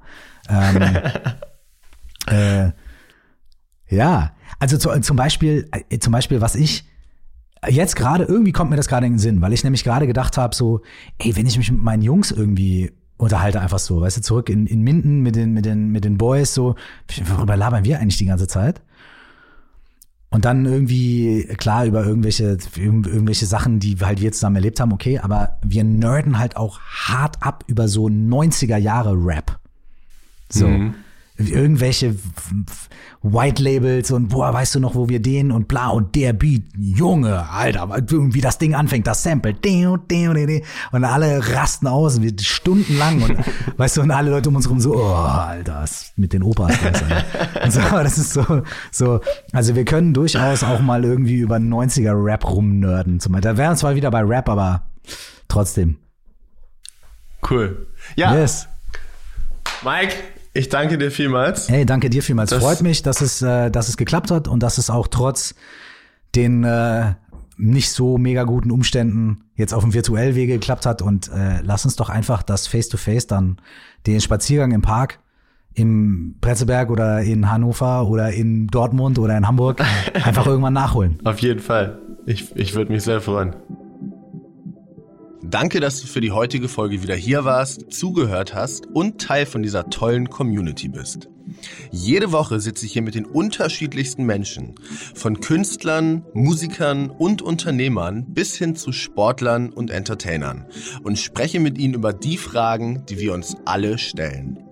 [0.48, 0.98] Ähm,
[2.26, 2.72] äh,
[3.88, 6.84] ja, also zu, zum Beispiel, äh, zum Beispiel, was ich
[7.68, 10.36] jetzt gerade, irgendwie kommt mir das gerade in den Sinn, weil ich nämlich gerade gedacht
[10.36, 10.82] habe, so,
[11.18, 14.66] ey, wenn ich mich mit meinen Jungs irgendwie unterhalte einfach so, weißt du, zurück in,
[14.66, 16.74] in Minden mit den, mit den, mit den Boys, so,
[17.26, 18.82] worüber labern wir eigentlich die ganze Zeit?
[20.30, 25.18] Und dann irgendwie, klar, über irgendwelche, irgendwelche Sachen, die halt wir zusammen erlebt haben, okay,
[25.18, 29.58] aber wir nerden halt auch hart ab über so 90er Jahre Rap.
[30.48, 30.68] So.
[30.68, 30.94] Mhm
[31.48, 32.16] irgendwelche
[33.22, 36.62] White Labels und boah, weißt du noch, wo wir den und bla und der Beat,
[36.78, 39.54] Junge, Alter, wie das Ding anfängt, das Sample,
[40.92, 43.36] und alle rasten aus, wir stundenlang und
[43.76, 45.84] weißt du, und alle Leute um uns rum so, oh, Alter,
[46.16, 46.72] mit den Opas.
[47.64, 49.20] und so, das ist so, so,
[49.52, 53.20] also wir können durchaus auch mal irgendwie über 90er Rap rumnörden.
[53.20, 53.50] Zum Beispiel.
[53.50, 54.86] Da wären wir zwar wieder bei Rap, aber
[55.48, 55.98] trotzdem.
[57.48, 57.86] Cool.
[58.16, 58.34] Ja.
[58.34, 58.66] Yes.
[59.82, 60.14] Mike,
[60.52, 61.68] ich danke dir vielmals.
[61.68, 62.50] Hey, danke dir vielmals.
[62.50, 65.54] Das Freut mich, dass es, äh, dass es geklappt hat und dass es auch trotz
[66.34, 67.14] den äh,
[67.56, 71.02] nicht so mega guten Umständen jetzt auf dem virtuellen Wege geklappt hat.
[71.02, 73.56] Und äh, lass uns doch einfach das Face-to-Face -face dann,
[74.06, 75.20] den Spaziergang im Park
[75.74, 79.80] im Pretzelberg oder in Hannover oder in Dortmund oder in Hamburg
[80.24, 81.18] einfach irgendwann nachholen.
[81.24, 81.98] Auf jeden Fall.
[82.26, 83.54] Ich, ich würde mich sehr freuen.
[85.42, 89.62] Danke, dass du für die heutige Folge wieder hier warst, zugehört hast und Teil von
[89.62, 91.28] dieser tollen Community bist.
[91.90, 94.74] Jede Woche sitze ich hier mit den unterschiedlichsten Menschen,
[95.14, 100.66] von Künstlern, Musikern und Unternehmern bis hin zu Sportlern und Entertainern
[101.02, 104.69] und spreche mit ihnen über die Fragen, die wir uns alle stellen.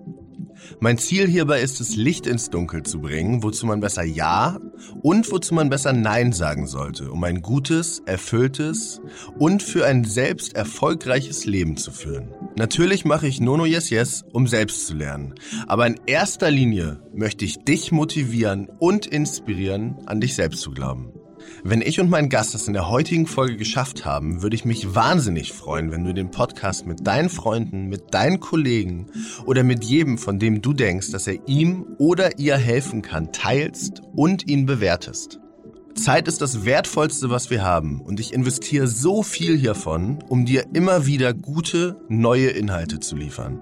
[0.79, 4.59] Mein Ziel hierbei ist es, Licht ins Dunkel zu bringen, wozu man besser Ja
[5.01, 9.01] und wozu man besser Nein sagen sollte, um ein gutes, erfülltes
[9.37, 12.29] und für ein selbst erfolgreiches Leben zu führen.
[12.55, 15.35] Natürlich mache ich Nono Yes Yes, um selbst zu lernen.
[15.67, 21.13] Aber in erster Linie möchte ich dich motivieren und inspirieren, an dich selbst zu glauben.
[21.63, 24.95] Wenn ich und mein Gast das in der heutigen Folge geschafft haben, würde ich mich
[24.95, 29.07] wahnsinnig freuen, wenn du den Podcast mit deinen Freunden, mit deinen Kollegen
[29.45, 34.01] oder mit jedem, von dem du denkst, dass er ihm oder ihr helfen kann, teilst
[34.15, 35.39] und ihn bewertest.
[35.95, 40.65] Zeit ist das Wertvollste, was wir haben und ich investiere so viel hiervon, um dir
[40.73, 43.61] immer wieder gute, neue Inhalte zu liefern.